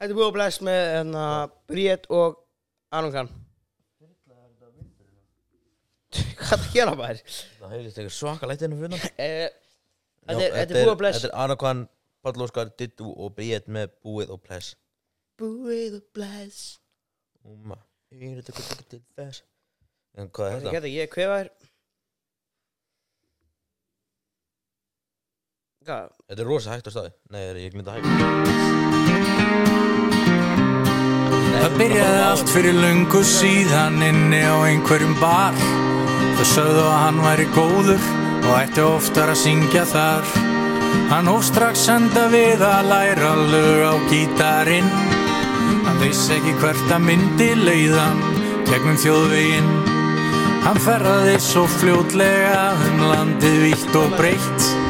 Þetta 0.02 0.10
er 0.10 0.18
búið 0.18 0.26
að 0.26 0.34
blæst 0.34 0.62
með 0.66 0.80
hérna, 0.96 1.24
Bríett 1.70 2.06
og 2.10 2.38
Aron 2.98 3.12
Kahn. 3.14 3.28
Hvað 6.12 6.18
er 6.18 6.38
það 6.42 6.58
að 6.58 6.72
gera 6.74 6.94
maður? 6.98 7.20
Það 7.60 7.70
heilist 7.76 7.98
eitthvað 8.00 8.16
svakalegt 8.16 8.64
inn 8.66 8.74
á 8.74 8.78
fyrir 8.82 9.04
Eh, 9.22 9.46
Þetta 10.26 10.42
er- 10.42 10.56
er 10.58 10.72
búið 10.74 10.90
að 10.92 10.98
bless. 11.00 11.20
Þetta 11.22 11.30
er 11.30 11.38
Anakvan, 11.44 11.84
Páll 12.22 12.42
Óskar, 12.44 12.72
Dittu 12.78 13.08
og 13.14 13.32
Bríett 13.38 13.70
með 13.72 13.94
búið 14.04 14.34
og 14.34 14.42
bless. 14.44 14.74
Búið 15.40 15.96
og 16.00 16.04
bless. 16.18 16.58
Úma, 17.46 17.78
er 18.12 18.42
þetta 18.42 18.52
ekki 18.58 18.84
til 18.92 19.00
þess 19.18 19.40
En 20.14 20.28
hvað 20.28 20.46
er 20.46 20.52
Þetta? 20.52 20.66
þetta? 20.66 20.74
geta 20.76 20.90
ég 20.92 21.08
kvefa 21.10 21.38
þér 21.40 21.48
Þetta 25.82 26.38
er 26.38 26.46
rosa 26.46 26.70
hægt 26.76 26.86
á 26.86 26.92
staði. 26.94 27.10
Nei, 27.34 27.42
ég 27.58 27.72
glinda 27.74 27.96
hægt. 27.96 28.06
Það 31.62 31.74
byrjaði 31.78 32.20
allt 32.26 32.52
fyrir 32.52 32.76
löngu 32.78 33.22
síðan 33.26 33.98
inni 34.02 34.42
á 34.46 34.56
einhverjum 34.66 35.16
bar. 35.20 35.58
Þau 36.38 36.46
sögðu 36.52 36.84
að 36.86 37.00
hann 37.00 37.20
væri 37.22 37.46
góður 37.56 38.06
og 38.42 38.52
ætti 38.58 38.84
oftar 38.86 39.32
að 39.32 39.40
syngja 39.42 39.84
þar. 39.90 40.30
Hann 41.12 41.30
hóf 41.30 41.46
strax 41.48 41.86
enda 41.92 42.26
við 42.32 42.62
að 42.66 42.90
læra 42.90 43.32
lög 43.40 43.82
á 43.86 43.94
gítarinn. 44.10 44.92
Hann 45.86 45.98
vissi 46.02 46.36
ekki 46.36 46.54
hvert 46.62 46.94
að 46.94 47.06
myndi 47.08 47.50
leiðan 47.58 48.22
gegnum 48.70 49.00
þjóðveginn. 49.02 49.74
Hann 50.62 50.78
ferðaði 50.82 51.36
svo 51.42 51.66
fljótlega 51.80 52.70
um 52.86 53.04
landið 53.10 53.60
vítt 53.66 53.98
og 53.98 54.14
breytt 54.18 54.81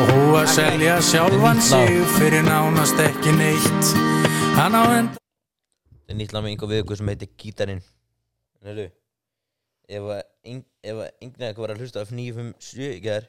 og 0.00 0.10
hú 0.14 0.20
að 0.38 0.46
selja 0.54 0.94
sjálfan 1.04 1.58
sig 1.60 1.98
fyrir 2.16 2.44
nánast 2.46 3.00
ekki 3.04 3.32
neitt. 3.36 3.90
Hann 4.56 4.72
á 4.72 4.82
enda 4.96 5.18
Þetta 5.20 6.14
er 6.14 6.18
nýtt 6.18 6.32
lag 6.34 6.44
með 6.44 6.52
einhver 6.54 6.70
viðugur 6.70 6.98
sem 6.98 7.10
heitir 7.12 7.30
Gítarinn. 7.40 7.82
En 8.60 8.70
eru 8.72 8.86
Ef 9.90 10.06
að 10.06 10.22
enginn 10.46 11.44
eitthvað 11.44 11.62
var 11.64 11.72
að 11.74 11.82
hlusta 11.82 12.04
af 12.04 12.12
957 12.14 12.86
í 12.86 13.02
gær 13.04 13.26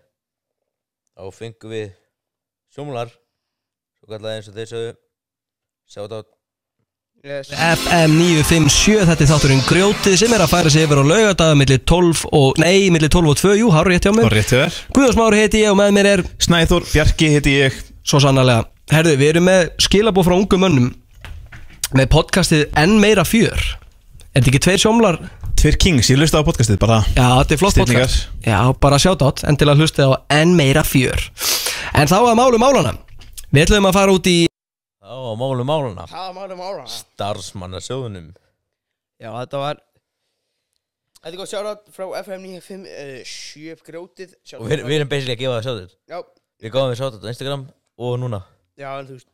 þá 1.18 1.24
fengum 1.36 1.74
við 1.74 1.88
sjómular 2.72 3.12
svo 3.12 4.12
kallaði 4.14 4.40
eins 4.40 4.52
og 4.52 4.60
þeir 4.60 4.72
sögðu. 4.72 4.94
Sjátt 5.92 6.16
á 6.16 6.20
yes. 7.24 7.50
FM 7.52 8.16
957, 8.18 9.06
þetta 9.08 9.24
er 9.26 9.30
þátturinn 9.30 9.64
Grjótið 9.68 10.16
sem 10.22 10.34
er 10.36 10.44
að 10.44 10.52
færa 10.52 10.72
sig 10.74 10.86
yfir 10.86 11.02
á 11.02 11.06
laugadaga 11.06 11.58
millir 11.60 11.82
12 11.88 12.24
og, 12.38 12.62
nei, 12.62 12.90
millir 12.94 13.12
12 13.12 13.32
og 13.34 13.40
2, 13.42 13.52
jú, 13.60 13.72
hár 13.76 13.90
rétt 13.92 14.08
hjá 14.08 14.14
mér. 14.16 14.28
Og 14.28 14.34
rétt 14.34 14.54
hjá 14.54 14.64
þér. 14.64 14.80
Guðarsmári 14.96 15.42
heiti 15.44 15.62
ég 15.64 15.74
og 15.74 15.78
með 15.80 15.94
mér 15.98 16.10
er 16.12 16.24
Snæþór 16.42 16.88
Bjarki 16.90 17.30
heiti 17.36 17.58
ég. 17.60 17.78
Svo 18.08 18.22
sannarlega. 18.24 18.66
Herðu, 18.92 19.14
við 19.22 19.34
erum 19.36 19.48
með 19.48 19.68
skilabóð 19.86 20.28
frá 20.28 20.38
ungum 20.38 20.66
mönnum. 20.66 20.90
Með 21.96 22.10
podcastið 22.16 22.66
Enn 22.80 22.98
meira 23.04 23.26
fjör. 23.28 23.60
Er 24.32 24.40
þetta 24.40 24.54
ekki 24.54 24.64
tveir 24.66 24.82
sjómlar? 24.82 25.20
Tveir 25.60 25.78
Kings, 25.78 26.10
ég 26.10 26.18
hlusta 26.18 26.42
á 26.42 26.48
podcastið 26.48 26.80
bara. 26.82 27.02
Já, 27.14 27.28
þetta 27.44 27.54
er 27.54 27.62
flott 27.62 27.76
Stillingar. 27.76 28.08
podcast. 28.08 28.46
Já, 28.48 28.60
bara 28.82 29.00
sjátt 29.02 29.26
átt, 29.28 29.44
en 29.46 29.60
til 29.60 29.70
að 29.70 29.84
hlusta 29.84 30.08
á 30.10 30.12
Enn 30.40 30.56
meira 30.58 30.82
fjör. 30.88 31.30
En 31.94 32.10
þá 32.10 32.18
að 32.24 32.38
málu 32.40 32.58
málana 32.62 32.96
Við 33.52 33.66
ætlum 33.66 33.90
að 33.90 33.98
fara 33.98 34.14
út 34.16 34.28
í 34.32 34.36
á 35.12 35.34
málu 35.40 35.64
máluna 35.68 36.06
Það 36.10 36.26
var 36.28 36.36
málum 36.40 36.62
ára 36.66 36.86
starfsmannasjóðunum 36.96 38.30
Já, 39.22 39.30
þetta 39.36 39.62
var 39.62 39.82
Þetta 41.22 41.30
er 41.36 41.38
góð 41.38 41.50
sjárat 41.52 41.90
frá 41.94 42.06
FM 42.24 42.46
957 42.48 43.84
grjótið. 43.86 44.32
Og 44.58 44.64
við, 44.72 44.82
við 44.88 44.96
erum 44.96 45.10
basically 45.12 45.36
að 45.36 45.42
gefa 45.44 45.58
það 45.60 45.68
sjátt 45.68 45.92
Já. 46.10 46.18
Við 46.66 46.74
gáðum 46.74 46.94
við 46.94 46.98
sjátt 47.02 47.18
á 47.22 47.30
Instagram 47.30 47.66
og 48.02 48.16
núna. 48.24 48.40
Já, 48.82 48.88
en 49.04 49.10
þú 49.12 49.18
veist 49.20 49.30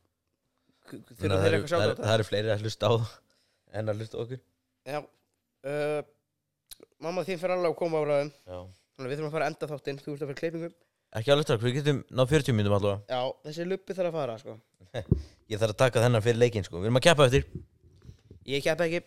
Þannig 0.88 1.16
Þurfa 1.22 1.24
að 1.24 1.30
þeir 1.30 1.32
það 1.32 1.48
eru- 1.48 1.56
eitthvað 1.58 1.72
sjárat 1.72 1.86
það 1.86 1.94
eru- 1.94 2.04
það? 2.08 2.14
eru 2.18 2.28
fleiri 2.28 2.52
að 2.58 2.66
hlusta 2.66 2.92
á 2.92 2.94
En 3.78 3.92
að 3.92 4.02
hlusta 4.02 4.16
á 4.18 4.22
okkur. 4.24 4.42
Já. 4.88 5.00
Uh, 5.68 6.02
Mamma 7.04 7.24
þín 7.28 7.40
fyrir 7.42 7.56
alveg 7.58 7.72
að 7.72 7.80
koma 7.80 8.00
á 8.00 8.04
bráðum 8.08 8.32
Já. 8.34 8.60
Þannig 8.68 9.08
að 9.08 9.12
við 9.12 9.18
þurfum 9.22 9.30
að 9.32 9.36
fara 9.38 9.48
að 9.48 9.52
enda 9.54 9.72
þáttinn. 9.72 10.00
Þú 10.04 10.12
ert 10.18 10.22
að 10.24 10.30
fara 10.32 10.40
klippingum 10.42 10.76
Ekki 11.18 11.32
alveg 11.32 11.48
strax, 11.48 11.64
við 11.64 11.76
getum 11.80 12.00
náð 12.20 12.32
40 12.36 12.56
minnum 12.58 12.74
allavega. 12.76 13.00
Já, 13.08 13.22
þessi 13.48 13.64
luppi 13.72 13.96
þarf 13.96 14.12
að 14.12 14.18
fara 14.20 14.36
sko 14.42 14.58
Ég 15.48 15.60
þarf 15.62 15.74
að 15.76 15.80
taka 15.84 16.04
þennan 16.04 16.24
fyrir 16.26 16.40
leikinn 16.42 16.66
sko. 16.68 16.82
Við 16.82 16.90
erum 16.90 17.00
að 17.00 17.06
keppa 17.08 17.28
eftir. 17.30 17.46
Ég 18.52 18.64
keppa 18.66 18.88
ekki. 18.88 19.02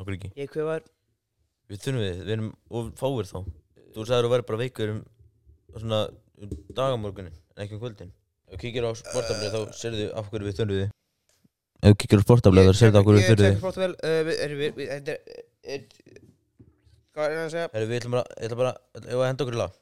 Okkur 0.00 0.16
ekki. 0.18 0.32
Ég 0.36 0.50
kvefaður 0.52 0.88
Við 1.72 1.80
þurfum 1.84 2.02
við, 2.02 2.18
við 2.26 2.32
erum 2.34 2.48
of 2.76 2.88
fáir 3.00 3.28
þá. 3.28 3.38
Þú 3.94 4.04
sagður 4.08 4.26
að 4.28 4.32
vera 4.34 4.46
bara 4.48 4.60
veikur 4.62 4.90
um 4.92 5.02
Svona 5.72 6.00
um 6.42 6.50
dagamorgunin 6.76 7.32
En 7.56 7.62
ekki 7.64 7.76
um 7.78 7.80
kvöldin. 7.80 8.10
Ef 8.48 8.56
þú 8.58 8.60
kíkir 8.66 8.84
á 8.84 8.90
sportaflið 9.00 9.54
þá 9.54 9.60
serðu 9.78 10.08
af 10.20 10.28
hverju 10.32 10.48
við 10.48 10.58
þurfum 10.58 10.80
við. 10.82 10.90
Ef 11.82 11.92
þú 11.92 11.98
kíkir 12.02 12.20
á 12.20 12.24
sportaflið 12.26 12.68
þá 12.68 12.74
serðu 12.80 13.00
af 13.00 13.06
hverju 13.06 13.18
við 13.18 13.24
Ég 13.24 13.30
þurfum 13.30 13.44
tek 13.46 13.54
við. 13.54 13.62
flott 13.62 13.80
vel 13.80 13.92
uh, 13.92 14.18
við, 14.28 14.42
er, 14.46 14.54
við, 14.60 14.74
við, 14.76 14.90
Þetta 14.92 15.12
er, 15.12 15.46
er 15.76 15.80
Hvað 17.12 17.24
er 17.28 17.36
það 17.36 17.44
að 17.46 17.52
segja? 17.54 17.70
Herru, 17.72 17.88
við 17.88 17.98
ætlum 18.00 18.14
bara, 18.16 18.24
ég 18.36 18.46
ætla 18.48 18.58
bara, 18.62 18.72
ég 18.96 19.02
ætla 19.04 19.16
að 19.22 19.26
henda 19.28 19.44
okkur 19.44 19.56
í 19.56 19.60
lag. 19.60 19.74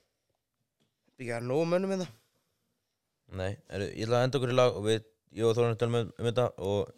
Ekki 1.21 1.35
að 1.37 1.45
nóg 1.47 1.61
mönnum 1.71 1.93
hérna. 1.95 2.07
Nei, 3.39 3.51
herru, 3.71 3.87
ég 3.95 4.07
ætla 4.09 4.19
að 4.19 4.25
henda 4.27 4.41
okkur 4.41 4.51
í 4.51 4.57
lag 4.59 4.79
og 4.81 4.87
við, 4.89 5.05
ég 5.37 5.45
og 5.47 5.55
Þórun 5.57 5.77
tölum 5.81 5.99
um, 6.01 6.13
um 6.19 6.27
þetta 6.31 6.47
og 6.59 6.91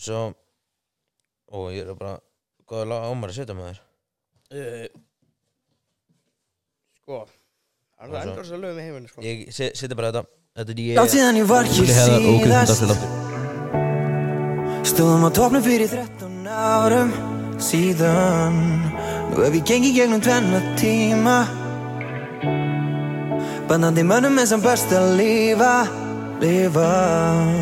Svo 0.00 0.20
Og 1.54 1.68
ég 1.76 1.86
er 1.86 1.94
bara, 1.94 2.16
hvaða 2.66 2.86
lag 2.90 3.04
ámar 3.10 3.30
að 3.30 3.36
setja 3.38 3.54
með 3.54 3.66
þér? 3.68 3.80
uh, 4.54 4.86
Sko 7.02 7.18
Það 7.24 8.04
er 8.04 8.08
Og 8.08 8.14
svo- 8.14 8.22
endur 8.24 8.44
að 8.44 8.62
lögum 8.64 8.78
í 8.80 8.84
heiminu 8.88 9.08
sko. 9.08 9.20
Ég 9.22 9.44
se- 9.54 9.70
setja 9.78 9.96
bara 9.96 10.10
þetta, 10.12 10.22
þetta 10.58 10.72
er 10.74 10.80
ég 10.82 10.96
Langt 10.98 11.12
síðan 11.14 11.36
ég 11.38 11.46
var 11.48 11.64
og 11.64 11.70
Kristinn 11.70 12.24
síðast. 12.42 13.04
Stóðum 14.90 15.24
á 15.24 15.30
topnum 15.32 15.62
fyrir 15.64 15.88
13 15.88 16.46
árum 16.48 17.10
síðan. 17.62 18.58
Nú 19.30 19.36
hef 19.44 19.54
ég 19.56 19.64
gengið 19.70 19.94
gegnum 19.96 20.20
tvenna 20.20 20.60
tíma. 20.76 21.36
Bannandi 23.68 24.02
mönnum 24.04 24.38
en 24.42 24.46
sem 24.46 24.60
best 24.60 24.90
að 24.92 25.14
lifa 26.40 26.90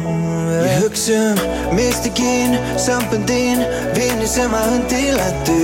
Lifa 0.02 0.22
Ég 0.62 0.82
hugsa 0.82 1.12
um 1.12 1.74
mystikinn, 1.76 2.56
sambundinn 2.76 3.62
Vinni 3.96 4.26
sem 4.28 4.52
að 4.54 4.68
hundi 4.72 5.02
lendu 5.16 5.58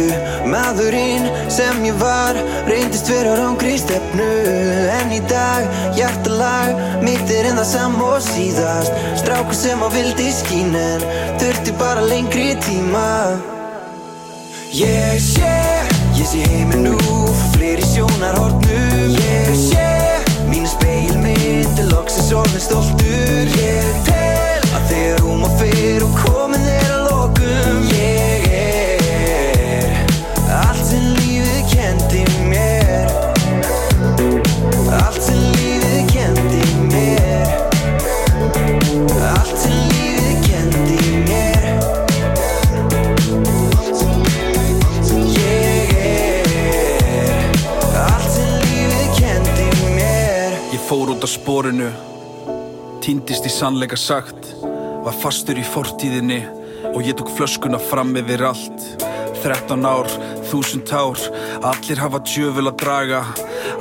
Maðurinn 0.49 1.29
sem 1.53 1.85
ég 1.87 1.99
var 2.01 2.39
Reyndist 2.69 3.11
vera 3.11 3.37
rángri 3.39 3.77
stefnu. 3.81 4.29
En 4.99 5.13
í 5.15 5.21
dag, 5.31 5.69
hjartalag 5.97 7.03
Mitt 7.05 7.31
er 7.33 7.51
en 7.51 7.61
það 7.61 7.69
sam 7.73 8.01
og 8.03 8.19
síðast. 8.25 8.97
Strákur 9.21 9.57
sem 9.57 9.85
á 9.85 9.89
vildi 9.93 10.33
skín 10.35 10.75
En 10.79 11.05
þurfti 11.41 11.77
bara 11.81 12.05
lengri 12.09 12.51
tíma. 12.65 13.39
Ég 14.75 15.21
sé, 15.23 15.55
ég 16.19 16.27
sé 16.29 16.45
heiminn 16.53 16.91
nú 16.91 16.99
Fleiri 17.55 17.87
sé, 17.89 18.05
mínu 18.21 19.18
Er 21.77 21.91
loksins 21.93 22.33
orðin 22.33 22.63
stoltur. 22.63 23.53
Ég 23.59 24.01
tel 24.09 24.63
að 24.73 24.89
hún 25.27 25.43
má 25.45 25.51
fyrr 25.61 26.07
Og 26.07 26.17
komin 26.23 26.65
er 26.65 26.95
að 26.95 27.08
fór 50.89 51.11
út 51.13 51.23
af 51.23 51.29
sporinu 51.29 51.89
Týndist 53.05 53.45
í 53.45 53.51
sannleika 53.53 53.97
sagt 54.01 54.47
Var 55.05 55.17
fastur 55.21 55.59
í 55.61 55.65
fortíðinni 55.67 56.39
Og 56.95 57.03
ég 57.05 57.19
tók 57.19 57.29
flöskuna 57.37 57.81
fram 57.83 58.15
yfir 58.17 58.47
allt. 58.49 58.87
13 59.43 59.85
ár, 59.85 60.09
þúsund 60.49 60.89
ár 60.89 61.21
Allir 61.73 62.01
hafa 62.01 62.23
djöful 62.25 62.71
að 62.71 62.79
draga 62.81 63.21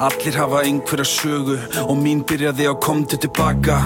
Allir 0.10 0.42
hafa 0.42 0.66
einhverja 0.68 1.08
sögu 1.08 1.56
Og 1.88 1.96
mín 2.02 2.26
byrjaði 2.28 2.68
á 2.68 2.76
komdu 2.76 3.16
tilbaka 3.16 3.80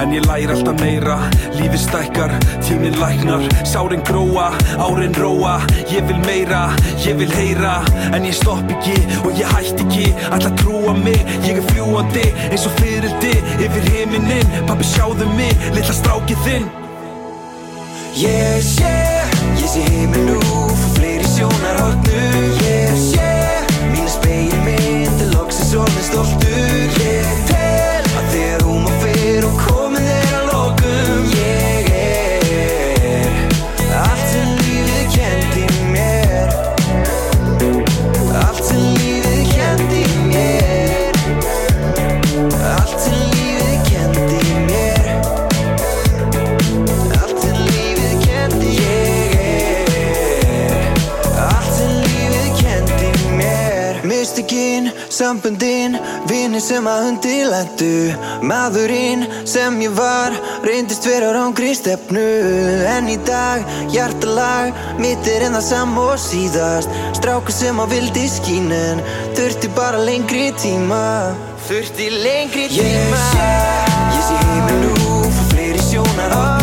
En 0.00 0.14
ég 0.16 0.24
læri 0.26 0.48
alltaf 0.54 0.80
meira. 0.80 1.18
Lífið 1.58 1.82
stækkar, 1.84 2.32
tíminn 2.64 2.96
læknar. 3.00 3.44
Sárin 3.68 4.02
gróa, 4.08 4.50
árin 4.80 5.14
róa. 5.14 5.58
Ég 5.92 6.06
vil 6.08 6.20
meira, 6.24 6.70
ég 7.04 7.18
vil 7.20 7.32
heyra. 7.38 7.80
En 8.14 8.24
ég 8.24 8.34
stopp 8.34 8.70
ekki 8.76 8.96
og 9.24 9.32
ég 9.36 9.48
hætti 9.54 9.84
ekki. 9.86 10.06
Að 10.32 10.48
trúa 10.62 10.94
mig, 10.96 11.20
ég 11.44 11.60
er 11.60 11.66
fljúandi 11.70 12.26
Eins 12.50 12.66
og 12.68 12.74
fyrildi 12.80 13.34
yfir 13.60 13.88
himinin 13.92 14.48
Pappi 14.68 14.86
sjáðu 14.86 15.28
mig, 15.36 15.54
litla 15.76 15.94
strákið 15.96 16.42
þinn. 16.46 16.68
Ég 18.20 18.64
sé, 18.66 18.96
ég 19.60 19.70
sé 19.70 19.86
heiminn 19.86 20.34
nú 20.34 20.69
sem 56.70 56.86
að 56.86 57.04
hundi 57.06 57.36
lendu 57.50 57.94
Maðurinn 58.46 59.24
sem 59.48 59.78
ég 59.82 59.94
var 59.96 60.36
Reyndist 60.66 61.06
vera 61.08 61.32
rángri 61.34 61.72
stefnu. 61.74 62.22
En 62.90 63.08
í 63.10 63.16
dag, 63.26 63.64
hjartalag 63.90 64.76
Mitt 65.00 65.26
er 65.30 65.48
en 65.48 65.58
það 65.58 65.66
sam 65.66 65.98
og 65.98 66.14
síðast. 66.20 66.94
Strákur 67.18 67.54
sem 67.54 67.80
á 67.82 67.86
vildi 67.90 68.26
skín 68.30 68.70
En 68.74 69.02
þurfti 69.38 69.72
bara 69.74 70.04
lengri 70.04 70.50
tíma. 70.60 71.02
Þurfti 71.66 72.10
lengri 72.20 72.70
tíma. 72.70 72.86
Ég 72.86 73.20
sé, 73.34 73.52
ég 74.14 74.24
sé 74.30 74.40
heiminn 74.46 74.82
nú 74.86 75.20
Fyrir 75.34 75.52
fleiri 75.52 75.86
sjónarhornum 75.90 76.59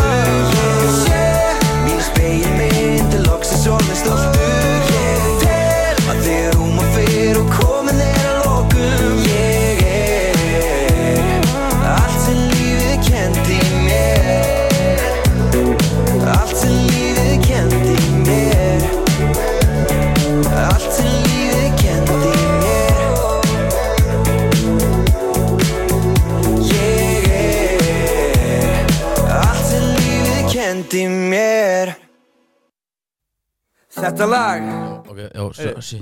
Þetta 34.08 34.26
lag 34.28 34.68
Ok, 35.12 35.18
já, 35.20 35.44
svo, 35.52 35.82
sí. 35.84 35.98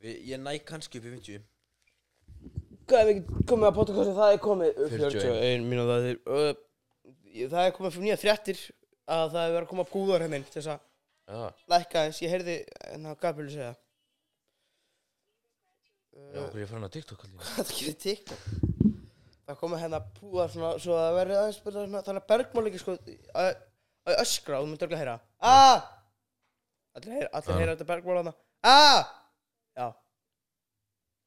Við- 0.00 0.20
Ég 0.30 0.40
næ 0.40 0.52
kannski 0.64 0.98
upp 1.00 1.06
í 1.08 1.12
50 1.14 1.40
Hvað 2.90 3.00
er 3.04 3.10
ekki 3.12 3.44
komið 3.46 3.68
að 3.68 3.76
podcasti, 3.76 4.14
það 4.16 4.32
er 4.34 4.40
komið 4.42 4.70
uh, 4.70 4.88
41. 4.90 5.24
41 5.24 5.66
mínúta 5.70 5.96
það 5.96 6.08
er 6.10 6.16
uh, 6.26 6.52
ég- 7.36 7.50
Það 7.52 7.66
er 7.68 7.74
komið 7.76 7.94
fyrir 7.96 8.06
nýja 8.08 8.18
fréttir 8.20 8.62
að 9.10 9.26
það 9.34 9.42
er 9.44 9.52
verið 9.54 9.64
að 9.66 9.70
koma 9.72 9.86
búðar 9.90 10.24
hennin 10.26 10.44
til 10.46 10.56
þess 10.58 10.72
að 10.74 10.80
Já. 11.30 11.42
lækka 11.70 12.02
eins, 12.08 12.18
ég 12.24 12.32
heyrði 12.34 12.56
hennar 12.90 13.18
Gabriel 13.22 13.50
segja 13.52 13.72
Já, 16.20 16.40
hvað 16.42 16.56
er 16.58 16.62
ég 16.64 16.70
farin 16.70 16.88
á 16.90 16.94
TikTok 16.96 17.24
allir 17.24 17.40
Hvað 17.40 17.56
það 17.60 17.74
gerir 17.78 17.98
TikTok? 18.04 18.40
Það 19.50 19.58
komið 19.62 19.82
hennar 19.84 20.04
búðar 20.18 20.50
svona 20.52 20.72
svo 20.82 20.94
að 20.98 21.04
það 21.06 21.16
verði 21.20 21.38
aðeins 21.40 21.60
bara 21.64 21.84
svona 21.86 22.02
þannig 22.06 22.22
að 22.24 22.30
bergmál 22.34 22.66
ekki 22.70 22.82
sko 22.82 22.96
að 23.40 23.50
að 24.08 24.20
öskra 24.24 24.58
og 24.58 24.64
þú 24.64 24.70
myndir 24.70 24.86
örugglega 24.86 25.02
heyra 25.02 25.16
Ah! 25.40 25.80
Allir 26.96 27.12
heyra, 27.18 27.28
allir 27.38 27.60
heyra 27.60 27.74
þetta 27.76 27.88
bergból 27.90 28.18
hana 28.20 28.32
Ah! 28.66 29.02
Já 29.76 29.86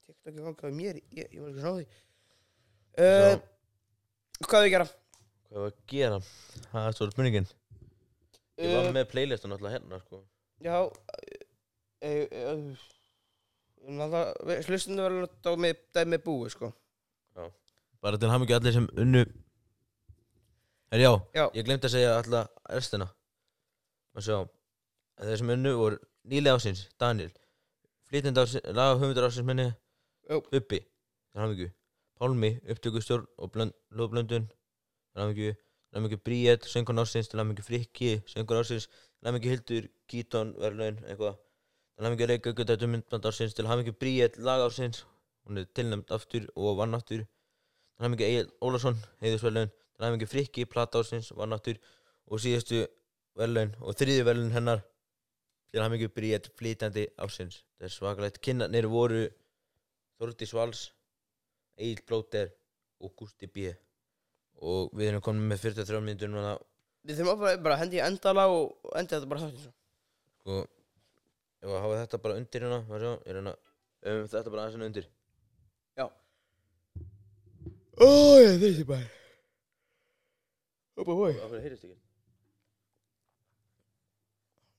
TikTok 0.03 0.33
er 0.33 0.41
gangað 0.47 0.75
mér, 0.77 0.95
ég, 1.15 1.27
ég 1.31 1.39
var 1.41 1.49
ekki 1.53 1.61
svona 1.63 1.73
á 1.73 1.79
því 1.79 1.85
uh, 3.03 3.35
Hvað 4.43 4.57
er 4.59 4.63
við 4.63 4.67
að 4.67 4.73
gera? 4.75 4.87
Hvað 5.47 5.59
var 5.63 5.69
að 5.71 5.77
gera? 5.93 6.17
Það 6.71 6.87
er 6.89 6.97
svolítið 6.97 7.15
spurningin 7.17 7.49
Ég 8.61 8.69
var 8.75 8.85
Uh, 8.85 8.93
með 8.93 9.07
playlistan 9.09 9.53
alltaf 9.55 9.73
hérna 9.73 9.97
sko 10.03 10.19
Já 10.63 10.75
uh, 10.83 10.91
Hlustundu 14.67 15.01
verður 15.03 15.25
á 15.49 15.51
með 15.57 16.21
búi, 16.27 16.51
sko 16.53 16.69
Já 17.33 17.47
Bara 18.03 18.19
til 18.19 18.29
hamingju 18.29 18.55
allir 18.59 18.75
sem 18.75 18.85
unnu 18.99 19.23
Her, 20.93 20.99
já, 20.99 21.11
Já. 21.33 21.49
ég 21.57 21.65
glemt 21.65 21.85
að 21.87 21.89
segja 21.89 22.09
alltaf 22.19 22.49
restina. 22.69 23.07
Sjá. 24.21 24.43
Að 25.17 25.25
Þeir 25.25 25.39
sem 25.39 25.49
unnu 25.55 25.71
voru 25.79 25.97
nýlega 26.29 26.59
ásins 26.59 26.83
Daniel. 27.01 27.31
Flytjandi 28.05 28.43
ásins, 28.43 28.67
laga 28.77 28.99
höfundur 28.99 29.25
ásins 29.25 29.47
minni 29.47 29.65
Jó. 30.29 30.37
Bubbi, 30.51 30.79
hamingju 31.33 31.71
Pálmi, 32.21 32.51
upptökustjórn 32.69 33.25
og 33.41 33.51
blönd, 33.55 33.73
lóðblöndun 33.89 34.45
Til 34.45 35.57
hamingju 35.97 36.21
Bríett, 36.21 36.69
söngun 36.69 37.01
ásins 37.01 37.33
hamingju 37.33 37.65
Frikki, 37.65 38.21
söngun 38.29 38.61
ásins 38.61 38.85
hamingju 39.25 39.49
Hildur, 39.49 39.89
Gíton, 40.05 40.53
verðlaun, 40.61 41.01
eitthvað. 41.09 41.41
Hamingju 42.05 42.27
Reykjavík, 42.29 42.67
þetta 42.69 42.93
myndband 42.93 43.31
ásins 43.33 43.57
Til 43.57 43.65
hamingju 43.65 43.97
Bríett, 43.97 44.37
lag 44.37 44.61
ásins 44.69 45.07
Hún 45.41 45.57
er 45.57 45.65
tilnæmt 45.73 46.13
aftur 46.13 46.51
og 46.53 46.77
vann 46.77 46.93
aftur. 46.93 47.25
Hamingju 47.97 48.29
Egil 48.29 48.53
Ólafsson, 48.61 49.01
heiðusverðlaun 49.25 49.73
Hamingju 50.03 50.29
Frikki, 50.29 50.65
plata 50.69 51.01
ásins, 51.03 51.31
vann 51.37 51.55
aftur 51.55 51.79
Og 52.27 52.41
síðustu 52.43 52.83
verðlaun 53.39 53.73
og 53.81 53.95
þriði 53.99 54.25
verðlaun 54.29 54.57
hennar 54.57 54.83
Til 55.73 55.81
hamingju 55.83 56.11
Bríett, 56.13 56.49
flytjandi 56.59 57.07
ásins 57.17 57.63
Það 57.77 57.87
er 57.87 57.95
svakalegt. 57.95 58.41
Kinnarnir 58.43 58.89
voru 58.91 59.23
Þórdís 60.21 60.53
Vals 60.55 60.83
Egil 61.79 62.03
Blóter 62.07 62.51
og 63.03 63.15
Gústi 63.17 63.49
B. 63.49 63.71
Og 64.63 64.93
við 64.95 65.09
erum 65.09 65.23
komin 65.25 65.49
með 65.49 65.65
43 65.65 66.03
minntur 66.05 66.29
núna. 66.31 66.53
Við 67.03 67.19
þurfum 67.19 67.41
bara, 67.41 67.57
bara 67.65 67.75
að 67.75 67.81
hendi 67.83 67.97
í 67.99 68.03
endala 68.05 68.45
og 68.53 68.77
og 68.85 68.93
endi 68.99 69.17
þetta 69.17 69.31
bara 69.31 69.41
þáttinn 69.41 69.65
svo 69.65 69.73
sko 70.43 70.63
ef 71.63 71.71
að 71.71 71.83
hafa 71.85 71.99
þetta 72.01 72.19
bara 72.23 72.39
undir 72.39 72.65
hérna 72.65 72.79
maður 72.89 73.03
sjá, 73.05 73.11
er 73.23 73.37
hérna 73.39 73.53
um, 73.55 74.23
þetta 74.33 74.51
bara 74.51 74.63
aðeins 74.63 74.75
hérna 74.75 74.89
undir. 74.89 75.05
Já. 75.99 76.05
Ó, 78.03 78.07
ég 78.43 78.57
þessi 78.63 78.87
bara 78.89 79.22
Hoppa 80.97 81.15
hói 81.17 81.31
hverju 81.33 81.61
heyrist 81.63 81.85
ekki? 81.87 81.97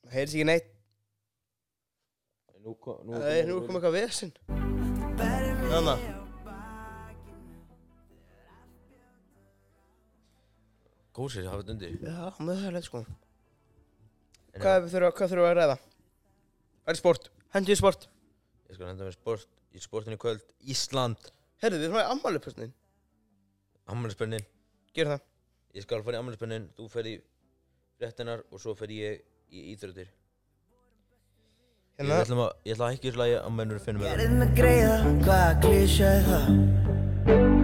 Það 0.04 0.14
heyrðis 0.18 0.34
ekki 0.36 0.46
neitt. 0.50 0.68
Nú, 2.64 2.74
kom- 2.80 3.00
Það 3.10 3.24
eitthvað 3.76 3.96
vesinn 3.98 4.30
Þannig 4.44 5.88
Góðsir, 11.14 11.44
hafa 11.46 11.62
þetta 11.62 11.74
undir? 11.76 11.92
Já, 12.02 12.14
það 12.58 12.72
leitt 12.74 12.86
sko. 12.88 13.02
Hvað 14.54 14.88
þurfum 14.90 15.44
við 15.44 15.50
að 15.50 15.58
ræða? 15.60 15.76
Það 16.84 16.92
er 16.94 16.98
sport? 16.98 17.28
Hendi 17.54 17.74
í 17.74 17.78
sport. 17.78 18.08
Ég 18.70 18.78
skal 18.78 18.88
henda 18.88 19.06
með 19.06 19.14
sport 19.18 19.46
í 19.74 19.82
sportinu 19.84 20.18
kvöld. 20.18 20.42
Ísland. 20.66 21.28
Herðu, 21.62 21.78
við 21.78 21.86
þurfum 21.86 22.00
að 22.02 22.10
ammali 22.16 22.40
pösnin 22.42 22.72
Ammælispennin 23.92 24.42
Gerum 24.96 25.14
það 25.14 25.22
Ég 25.74 25.82
skal 25.82 26.02
fara 26.06 26.18
í 26.18 26.22
ammælispennin 26.22 26.68
Þú 26.78 26.88
fer 26.92 27.08
í 27.10 27.14
fréttinar 27.98 28.44
og 28.50 28.62
svo 28.62 28.74
fer 28.78 28.92
ég 28.94 29.24
í 29.54 29.64
íþróttir 29.74 30.10
Hérna- 31.98 32.18
Ég 32.18 32.24
ætla 32.26 32.36
að, 32.48 32.52
ég 32.66 32.74
ætla 32.76 32.86
að 32.90 32.96
ekki 32.98 33.14
slæja 33.14 33.42
að 33.44 33.54
mennur 33.58 33.82
finnum 33.82 34.02
með 34.02 34.10
Gerðin 34.14 34.46
að 34.48 34.54
greiða, 34.58 34.96
hvaða 35.26 35.52
klísja 35.62 36.10
er 36.18 36.24
það? 36.30 37.54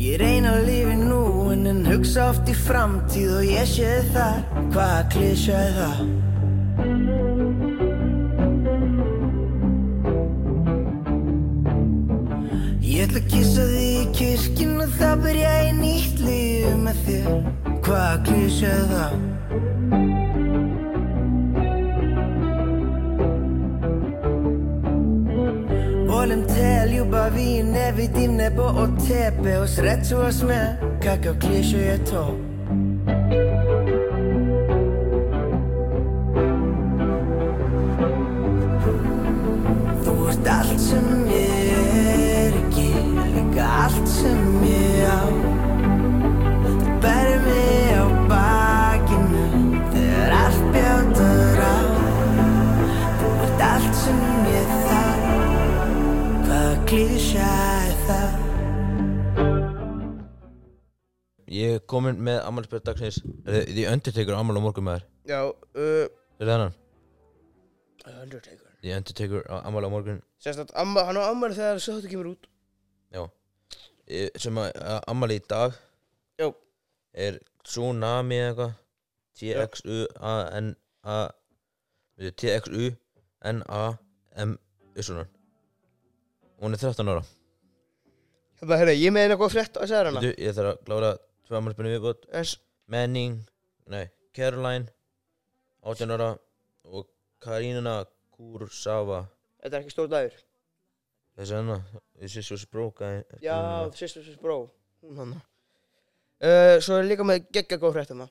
Ég 0.00 0.16
reyna 0.22 0.54
að 0.56 0.64
lifi 0.68 0.94
nú 1.02 1.20
en 1.52 1.66
en 1.70 1.82
hugsa 1.90 2.30
oft 2.30 2.48
í 2.50 2.54
framtíð 2.56 3.34
og 3.40 3.50
ég 3.50 3.68
sé 3.68 3.90
þar 4.14 4.40
Hvaða 4.72 5.02
klísja 5.12 5.60
er 5.66 5.76
það? 5.80 7.29
Ég 13.00 13.06
ætla 13.08 13.20
að 13.22 13.28
kissa 13.32 13.62
þig 13.64 13.84
í 13.88 14.00
kirkjun 14.12 14.80
og 14.84 14.90
það 14.98 15.20
byrja 15.24 15.52
í 15.64 15.68
nýtt 15.72 16.18
líf 16.20 16.74
með 16.82 16.98
þér. 17.06 17.28
Hvaða 17.86 18.18
klísja 18.26 18.72
það? 18.90 19.14
Volim 26.10 26.44
ljubav 26.92 27.32
vi 27.38 27.48
ne 27.70 27.86
vidim 27.96 28.36
nebo 28.36 28.68
od 28.84 29.00
tebe 29.08 29.56
Osrećuvaš 29.64 30.42
me 30.44 30.60
kakav 31.00 31.40
kliše 31.40 31.80
je 31.80 31.98
to 32.04 32.24
Þú 40.04 40.14
ert 40.28 40.56
allt 40.58 40.80
sem 40.90 41.08
ég 41.24 41.29
komin 61.90 62.16
með 62.26 62.38
ammælisbjörn 62.46 62.84
dagsins. 62.86 63.18
Er 63.44 63.52
þið- 63.56 63.68
The 63.74 63.84
Undertaker 63.92 64.34
á 64.34 64.40
ammæli 64.40 64.58
á 64.60 64.64
morgun 64.66 64.86
maður 64.88 65.04
Já, 65.30 65.40
uh 65.50 66.06
Er 66.40 66.46
það 66.46 66.58
hann? 66.64 66.74
Undertaker. 68.22 68.68
The 68.82 68.90
Undertaker 68.96 69.42
á 69.50 69.54
ammæli 69.66 69.86
á 69.86 69.90
morgun. 69.92 70.22
Sérst 70.40 70.58
að 70.64 70.70
amma, 70.80 71.00
hann 71.04 71.16
á 71.20 71.22
ammali 71.30 71.54
þegar 71.58 71.76
þessu 71.76 71.92
þáttu 71.98 72.10
kemur 72.14 72.28
út. 72.32 72.42
Já. 73.12 73.22
Ég- 74.08 74.30
Sem 74.40 74.54
að 74.56 74.70
ammæli 75.08 75.34
í 75.40 75.46
dag 75.48 75.72
Já. 76.40 76.48
Er 77.14 77.38
Tsunami 77.64 78.36
eða 78.40 78.48
eitthvað. 78.50 78.72
T-X-U-A-N-A 79.40 81.18
Veitu, 82.18 82.32
T-X-U-N-A-M 83.40 84.50
Yssunan 84.96 85.28
Hún 86.60 86.72
er 86.74 86.76
13 86.76 87.08
ára. 87.08 87.22
Hérna, 88.60 88.76
herra, 88.76 88.92
ég 88.92 89.10
með 89.14 89.22
eina 89.28 89.36
góð 89.40 89.50
frétt 89.54 89.74
að 89.80 89.86
segja 89.88 90.02
hana 90.04 90.20
Veitu, 90.20 90.34
ég 90.44 90.52
þarf 90.56 90.68
að 90.76 91.18
klára 91.50 91.58
tvö 91.58 91.58
ammælisbjörni 91.58 91.98
viðbót 91.98 92.26
Yes. 92.32 92.58
Manning 92.86 93.40
Nei, 93.86 94.08
Caroline 94.34 94.86
18 95.82 96.10
ára 96.10 96.38
Og 96.84 97.08
Karina 97.40 98.04
Kursava 98.30 99.24
Þetta 99.60 99.76
er 99.76 99.82
ekki 99.82 99.94
stór 99.94 100.10
dagur 100.10 100.36
Þessi 101.38 101.56
hana 101.58 101.80
Þessi 102.20 102.44
svo 102.46 102.58
spróka 102.60 103.10
Já, 103.42 103.90
sýstur 103.94 104.22
sýstur 104.22 104.42
bró 104.42 104.58
Hún 105.02 105.18
hann 105.18 105.34
uh, 105.34 106.78
Svo 106.80 107.00
er 107.00 107.08
líka 107.08 107.26
með 107.26 107.48
geggja 107.50 107.80
góð 107.82 107.98
frétt 107.98 108.14
hana 108.14 108.28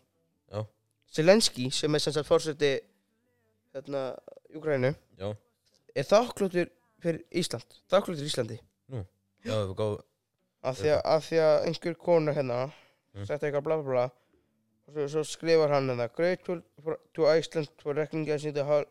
Já. 0.49 0.63
Zelenski, 1.11 1.69
sem 1.71 1.95
er 1.95 1.99
sem 1.99 2.15
sagt 2.15 2.29
fórseti 2.29 2.77
Hérna, 3.75 4.13
Júgrænu 4.53 4.93
Já. 5.19 5.33
Er 5.95 6.07
þakklútur 6.07 6.71
fyrir 7.03 7.25
Ísland 7.31 7.81
Þakklútur 7.91 8.29
Íslandi 8.29 8.61
Nú, 8.89 9.03
já, 9.43 9.57
var 9.59 9.75
góð 9.75 9.99
Af 10.59 10.75
því 10.81 10.89
að, 10.91 11.01
af 11.07 11.23
því 11.23 11.37
að 11.39 11.65
einhver 11.69 11.93
kona 11.95 12.33
hérna. 12.35 12.55
Sagt 13.27 13.43
eitthvað 13.43 13.65
bla 13.65 13.77
bla 13.79 13.91
bla. 13.91 14.05
Og 14.87 14.95
svo, 14.95 15.05
svo 15.13 15.23
skrifar 15.27 15.73
hann 15.73 15.89
hérna 15.91 16.09
Grateful 16.15 16.61
to 17.13 17.27
Iceland 17.29 17.69
for 17.81 17.97
recognizing 17.97 18.55
the 18.55 18.65
hol 18.65 18.85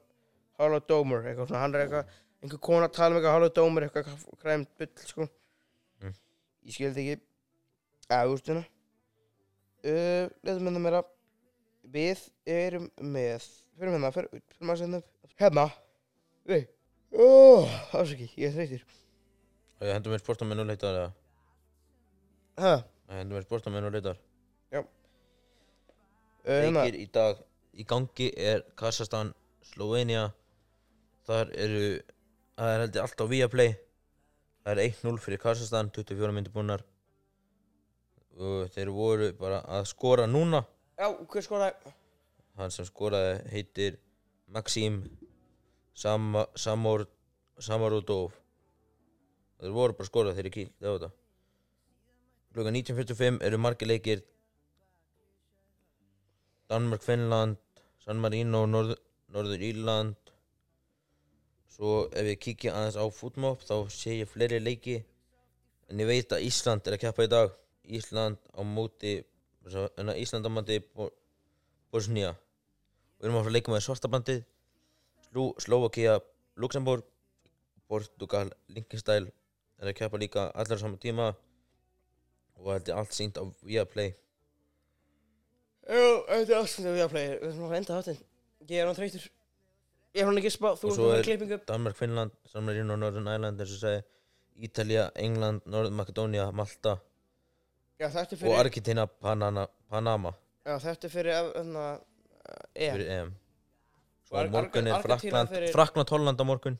Holodomor 0.59 1.26
Eitthvað 1.26 1.51
svona, 1.51 1.62
hann 1.62 1.76
er 1.76 1.85
eitthvað 1.85 2.16
Einhver 2.43 2.62
kona 2.62 2.89
tala 2.95 3.14
um 3.14 3.20
eitthvað 3.20 3.37
Holodomor 3.39 3.87
Eitthvað 3.87 4.26
kræmt 4.43 4.70
bull, 4.79 4.93
sko. 5.11 5.29
Mm. 6.03 6.16
Ég 6.68 6.76
skildi 6.76 7.05
ekki. 7.05 7.24
Að 8.14 8.35
úrstuna 8.35 8.64
uh, 8.64 10.26
Leðum 10.47 10.70
hérna 10.70 10.85
meira. 10.87 11.05
Við 11.89 12.26
erum 12.45 12.91
með 13.01 13.47
Fyrir 13.79 13.95
hérna, 13.95 14.11
fyrir, 14.14 14.43
fyrir 14.51 14.66
maður 14.66 14.85
sem 14.85 15.01
Hérna. 15.39 15.68
Við 16.49 16.66
Ásaki, 17.09 18.29
ég 18.37 18.51
er 18.51 18.55
þreytir 18.57 18.83
Og 19.79 19.87
ég 19.87 19.95
hendur 19.95 20.12
mér 20.12 20.20
sportamenn 20.20 20.61
og 20.61 20.66
leitar 20.68 20.97
eða? 20.99 21.11
Hæ? 22.59 22.72
Ég 23.09 23.21
hendur 23.23 23.39
mér 23.39 23.47
sportamenn 23.47 23.89
og 23.89 23.95
leitar 23.97 24.19
Já. 24.73 24.83
Uh, 26.45 26.53
hérna, 26.53 26.85
Leikir 26.85 27.01
í 27.01 27.07
dag. 27.13 27.43
Í 27.79 27.85
gangi 27.89 28.29
er 28.37 28.65
Kassastan 28.79 29.35
Slovenia 29.73 30.29
Þar 31.29 31.53
eru 31.57 31.85
Það 32.59 32.73
er 32.75 32.83
heldur 32.83 33.05
allt 33.05 33.21
á 33.23 33.27
Viaplay. 33.31 33.75
Það 34.65 34.73
er 34.73 34.81
1-0 34.89 35.21
fyrir 35.23 35.39
Kassastan 35.43 35.93
24 35.95 36.35
myndir 36.35 36.51
búnar. 36.51 36.83
Og 38.35 38.67
þeir 38.75 38.91
voru 38.91 39.29
bara 39.39 39.61
að 39.63 39.87
skora 39.93 40.27
núna. 40.27 40.65
Já, 40.99 41.07
hver 41.31 41.47
skoraði? 41.47 41.93
hann 42.59 42.75
sem 42.75 42.87
skoraði 42.89 43.39
heitir 43.53 43.99
Maxim 44.51 45.03
Sama, 45.99 46.45
Samor, 46.59 47.07
Samarudov 47.59 48.35
þeir 49.59 49.75
voru 49.75 49.97
bara 49.99 50.07
að 50.07 50.11
skora 50.11 50.35
þegar 50.35 50.49
ég 50.51 50.57
kíkti 50.57 50.87
á 50.87 50.91
þetta 50.91 51.11
klukkan 52.59 52.75
19.45 52.75 53.39
eru 53.47 53.59
margir 53.63 53.87
leikir. 53.87 54.25
Danmark, 56.69 57.03
Finnland 57.07 57.57
San 58.03 58.19
Marino, 58.19 58.65
Norður, 58.67 58.99
Norður 59.31 59.63
Írland. 59.63 60.33
Svo 61.71 62.09
ef 62.11 62.27
ég 62.27 62.41
kíkja 62.43 62.75
aðeins 62.75 62.99
á 62.99 63.05
fútmop 63.15 63.63
þá 63.63 63.77
sé 63.95 64.19
ég 64.19 64.31
fleiri 64.33 64.59
leiki. 64.59 64.99
En 65.89 66.03
ég 66.03 66.09
veit 66.11 66.35
að 66.35 66.45
Ísland 66.49 66.87
er 66.89 66.97
að 66.99 67.05
keppa 67.07 67.29
í 67.29 67.31
dag. 67.31 67.55
Ísland 67.87 68.41
á 68.53 68.61
móti 68.67 69.21
Ísland 69.69 70.49
á 70.49 70.51
móti 70.51 70.81
Bo- 70.83 71.13
Bosnia 71.93 72.35
við 73.19 73.29
erum 73.29 73.39
að 73.41 73.53
leika 73.55 73.73
með 73.73 73.85
svartabandið 73.87 74.43
Slovakia, 75.63 76.19
Luxemburg 76.57 77.05
Portugal, 77.89 78.51
Liechtenstein 78.69 79.31
er 79.81 79.91
að 79.91 79.97
keppa 80.01 80.21
líka 80.21 80.49
allar 80.53 80.77
á 80.77 80.83
saman 80.83 81.01
tíma 81.01 81.31
og 82.59 82.69
þetta 82.75 82.93
er 82.93 82.99
allt 83.01 83.15
sínt 83.17 83.39
á 83.39 83.45
Viaplay? 83.67 84.13
Jú, 85.89 86.09
þetta 86.29 86.53
er 86.53 86.59
ástöndið 86.63 86.97
við 86.99 87.05
að 87.07 87.13
playa 87.15 87.29
Við 87.39 87.45
erum 87.49 87.69
að 87.71 87.77
enda 87.79 87.97
þáttinn. 87.99 88.19
Ég 88.69 88.81
er 88.83 88.89
hann 88.91 88.99
þreytur 88.99 89.27
Ég 90.17 90.21
er 90.23 90.29
hann 90.29 90.41
ekki 90.41 90.51
spá 90.53 90.69
Þú 90.77 90.91
og 90.91 90.99
að 91.07 91.15
er 91.19 91.27
klippingu 91.29 91.59
Danmark, 91.69 91.97
Finnland, 91.97 92.35
San 92.51 92.67
Marino, 92.67 92.97
Northern 93.01 93.29
Ireland 93.33 93.61
eins 93.65 93.73
og 93.77 93.81
segi 93.83 94.03
Ítalía, 94.69 95.05
England, 95.15 95.63
Norður 95.71 95.93
Makedónia, 95.95 96.49
Malta. 96.51 96.97
Já, 98.03 98.09
þetta 98.11 98.35
er 98.35 98.35
og 98.35 98.41
fyrir 98.43 98.57
Argentina, 98.59 99.05
Panana, 99.07 99.69
Panama. 99.89 100.33
Já, 100.67 100.75
þetta 100.83 101.07
er 101.07 101.13
fyrir 101.13 101.37
Þannig 101.55 101.79
að 101.85 102.01
EM 102.75 102.97
fyrir 102.99 103.13
EM 103.15 103.31
Og 103.31 104.27
svo 104.29 104.35
á 104.35 104.41
Ar- 104.43 104.51
morgun 104.57 104.87
er 104.91 104.97
Argentína 104.97 105.05
Frakland 105.07 105.53
fyrir- 105.55 105.73
Frakland, 105.77 106.11
Holland 106.11 106.43
á 106.43 106.45
morgun. 106.51 106.79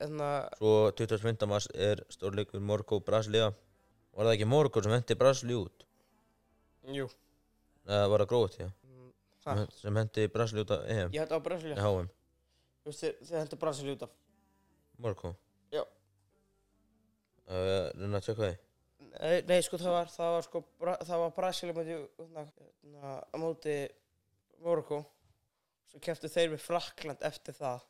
Þannig 0.00 0.26
að 0.28 0.58
svo 0.60 0.74
25. 1.00 1.48
mars 1.50 1.66
er 1.74 2.04
stórleikur 2.12 2.60
Morgo, 2.60 3.00
Brasilia 3.00 3.50
var 4.16 4.26
það 4.26 4.34
ekki 4.36 4.48
Morgo 4.50 4.82
sem 4.82 4.92
hendi 4.96 5.14
Brasili 5.20 5.54
út 5.58 5.84
Jú 6.90 7.06
eða 7.86 8.08
var 8.12 8.24
það 8.24 8.30
grót, 8.34 8.58
já 8.60 8.68
Ha? 9.40 9.54
sem, 9.72 9.96
hendi 9.96 10.26
Brasili 10.28 10.60
út 10.66 10.70
af 10.76 10.82
EM 10.92 11.10
Ég 11.16 11.22
hætti 11.22 11.32
á 11.32 11.40
Brasilia 11.40 11.76
Nei, 11.78 11.84
HM 11.84 12.08
Þú 12.84 12.90
veist, 12.90 13.00
þið- 13.04 13.20
þið 13.28 13.38
hendur 13.40 13.58
Brasilia 13.62 13.94
út 13.96 14.02
af 14.04 14.10
Morgo 15.00 15.30
Já. 15.72 15.82
uh, 17.48 17.86
reyna 17.96 18.18
að 18.20 18.26
tjekka 18.26 18.42
því 18.50 18.56
Nei, 19.10 19.40
nei, 19.48 19.60
sko, 19.64 19.78
það 19.80 19.94
var, 19.96 20.10
það 20.12 20.34
var 20.36 20.44
sko, 20.46 20.60
Bra 20.78 20.96
það 21.08 21.22
var 21.24 21.32
Brasilia 21.38 21.74
móti, 21.74 21.96
hérna, 22.20 22.42
hérna, 22.84 23.14
á 23.32 23.36
móti 23.40 23.74
Morocco. 24.60 24.98
Svo 25.88 25.98
keftu 26.04 26.28
þeir 26.30 26.50
við 26.52 26.60
Frakland 26.62 27.22
eftir 27.26 27.56
það 27.56 27.80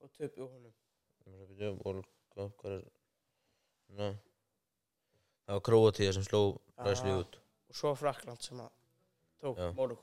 og 0.00 0.10
töpu 0.16 0.46
honum. 0.48 0.72
Morgo, 1.84 2.46
hvað 2.58 2.78
er 2.78 2.86
Ná. 3.94 4.08
Það 5.46 5.54
var 5.58 5.64
Króatíða 5.68 6.12
sem 6.16 6.24
sló 6.26 6.42
Brasili 6.78 7.12
Ah, 7.14 7.20
út 7.22 7.38
Og 7.70 7.74
svo 7.78 7.94
Frakland 7.98 8.42
sem 8.42 8.60
að 8.60 8.70
tók 9.42 9.58
Já. 9.58 9.70
Út 9.72 9.90
og 9.92 9.98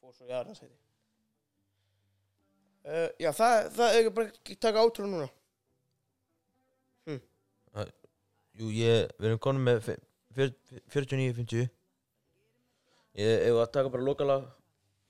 fór 0.00 0.12
svo 0.14 0.26
í 0.28 0.32
aðra 0.32 0.54
sæti. 0.56 0.72
Uh, 2.88 3.08
já, 3.20 3.28
það, 3.36 3.66
það 3.76 3.96
er 3.98 4.06
bara 4.16 4.30
að 4.32 4.58
taka 4.62 4.80
átrú 4.86 5.04
núna. 5.10 5.26
Það- 7.74 7.90
Jú, 8.58 8.70
ég, 8.72 9.10
við 9.20 9.26
erum 9.28 9.38
konum 9.38 9.62
með 9.68 9.82
fe- 9.84 9.98
fjör- 10.34 10.54
49-50 10.90 11.68
Ég 13.18 13.44
ef 13.50 13.54
að 13.60 13.70
taka 13.72 13.88
bara 13.92 14.02
lokalag 14.02 14.46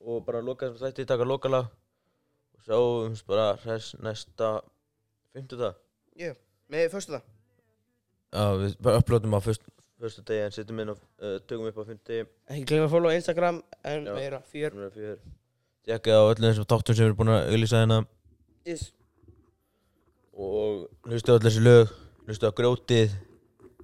og 0.01 0.25
bara 0.27 0.41
loka 0.43 0.67
þessum 0.69 0.89
þætti, 0.89 1.07
taka 1.07 1.25
lokalag 1.25 1.65
og 1.69 2.61
sjáumst 2.67 3.27
bara 3.27 3.57
hress 3.63 3.95
næsta 4.03 4.51
fimmtudag 5.33 5.77
Já, 6.17 6.35
með 6.69 6.91
fyrstu 6.93 7.15
það. 7.15 7.23
Já, 8.29 8.45
við 8.61 8.75
bara 8.85 9.01
upplótum 9.01 9.37
á 9.37 9.41
fyrst, 9.41 9.63
fyrstu 10.03 10.23
degi 10.29 10.45
en 10.45 10.55
setjum 10.55 10.83
inn 10.83 10.93
á, 10.93 10.97
uh, 10.97 11.39
tökum 11.49 11.71
upp 11.71 11.81
á 11.81 11.85
fimmti 11.89 12.19
Ekki 12.23 12.67
glemma 12.69 12.89
að 12.89 12.93
follow 12.93 13.15
Instagram 13.17 13.63
en 13.89 14.05
Já. 14.05 14.13
meira 14.19 14.41
fjör. 14.53 14.77
Meira 14.77 14.93
fjör. 14.93 15.17
Tjekkið 15.89 16.19
á 16.21 16.23
öllum 16.29 16.49
þessum 16.51 16.69
þáttum 16.69 16.99
sem 16.99 17.05
við 17.05 17.09
erum 17.09 17.19
búin 17.23 17.33
að 17.33 17.49
auglýsa 17.55 17.81
hérna. 17.81 17.99
Yes. 18.69 18.85
og 20.39 20.85
hlustu 21.09 21.33
á 21.33 21.37
öll 21.39 21.47
þessi 21.47 21.65
lög 21.65 21.95
hlustu 22.29 22.47
á 22.47 22.53
grjótið. 22.53 23.17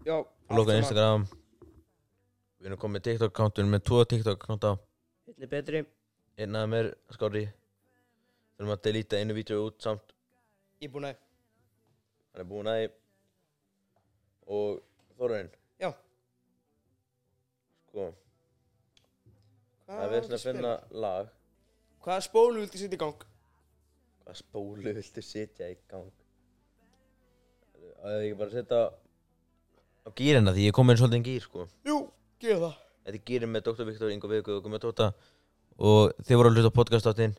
Já, 0.05 0.16
og 0.20 0.55
loka 0.59 0.74
allt 0.74 0.84
Instagram. 0.84 1.26
Við 2.61 2.68
erum 2.68 2.80
komið 2.84 2.99
með 2.99 3.07
TikTok-account, 3.09 3.57
við 3.57 3.64
erum 3.64 3.74
með 3.74 3.86
tvo 3.88 4.05
TikTok-account 4.12 4.68
Einn 5.24 5.47
er 5.47 5.49
betri. 5.51 5.86
Einn 6.36 6.57
af 6.59 6.72
er 6.76 6.95
skári 7.16 7.47
Þurfum 8.55 8.74
að 8.76 8.82
delita 8.84 9.18
einu 9.18 9.34
vídeo 9.34 9.64
út 9.66 9.80
samt. 9.82 10.12
Ég 10.78 10.86
er 10.86 10.92
búinn 10.92 11.09
að 11.09 11.16
Hann 12.34 12.42
er 12.42 12.49
búinn 12.51 12.68
að 12.70 12.78
því 12.80 12.86
Og 14.51 14.80
Þorðurinn 15.18 15.51
Já. 15.80 15.90
Sko 17.88 18.09
Hvað 19.84 19.95
Það 19.95 20.03
er 20.05 20.12
verið 20.14 20.34
að 20.38 20.45
finna 20.49 20.74
lag 21.05 21.30
Hvaða 22.05 22.24
spólu 22.26 22.61
viltu 22.64 22.80
setja 22.80 22.97
í 22.99 23.01
gang? 23.01 23.24
Hvaða 24.24 24.38
spólu 24.40 24.95
viltu 24.99 25.24
setja 25.24 25.70
í 25.72 25.78
gang 25.90 26.11
Það 28.05 28.11
er 28.18 28.26
ekki 28.26 28.38
bara 28.40 28.51
að 28.51 28.59
setja 28.59 28.82
á 30.05 30.09
gýrina 30.18 30.53
því 30.53 30.66
ég 30.68 30.76
kom 30.76 30.88
með 30.90 31.01
svolítið 31.01 31.28
gýr 31.30 31.45
sko 31.47 31.64
Jú, 31.88 31.97
gera 32.42 32.59
það. 32.66 32.74
Þetta 33.05 33.16
er 33.18 33.24
gýrin 33.30 33.53
með 33.55 33.64
Dr. 33.70 33.86
Viktor 33.88 34.12
Ingo 34.12 34.28
Viggo 34.32 34.59
og 34.59 34.64
Gummi 34.66 34.80
Tóta 34.82 35.11
og 35.74 36.12
þið 36.24 36.38
voru 36.38 36.51
að 36.53 36.59
hlusta 36.59 36.70
á 36.72 36.78
podcastáttin 36.78 37.32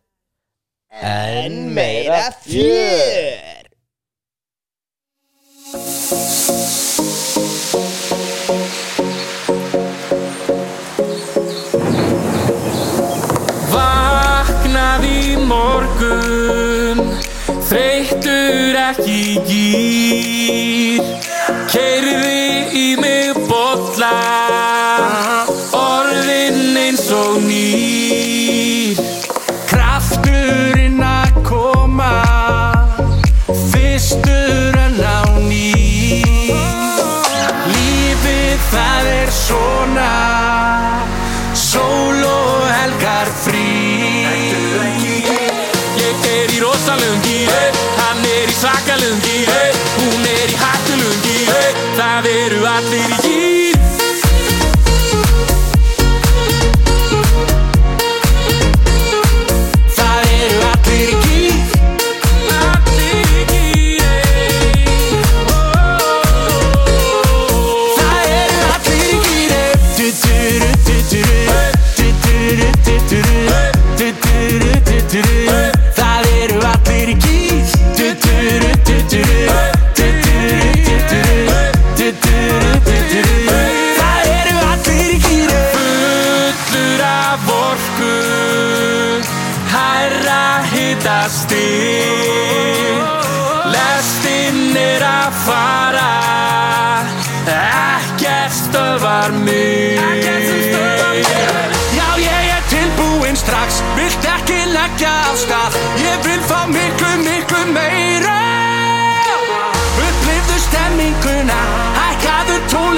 En 0.95 1.55
meira 1.75 2.31
fjör. 2.45 3.44
Þreyttur 18.85 19.09
ekki 19.09 20.04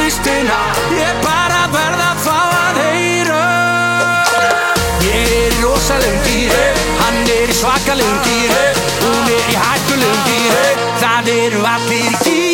Kristina 0.07 0.55
Ég 0.95 1.17
bara 1.19 1.65
verða 1.73 2.05
að 2.13 2.21
fá 2.23 2.37
að 2.59 2.77
heyra. 2.79 3.41
Ég 5.03 5.33
er 5.35 5.57
í 5.57 5.59
rosalegum 5.65 6.23
dýri 6.23 6.63
Hann 7.01 7.19
er 7.35 7.51
í 7.51 7.59
svakalegum 7.59 8.23
dýri 8.23 8.65
Hún 9.03 9.31
er 9.35 9.51
í 9.51 9.61
hættulegum 9.67 10.27
dýri 10.31 10.91
Það 11.03 11.33
eru 11.35 11.65
allir 11.75 12.21
dýri. 12.23 12.46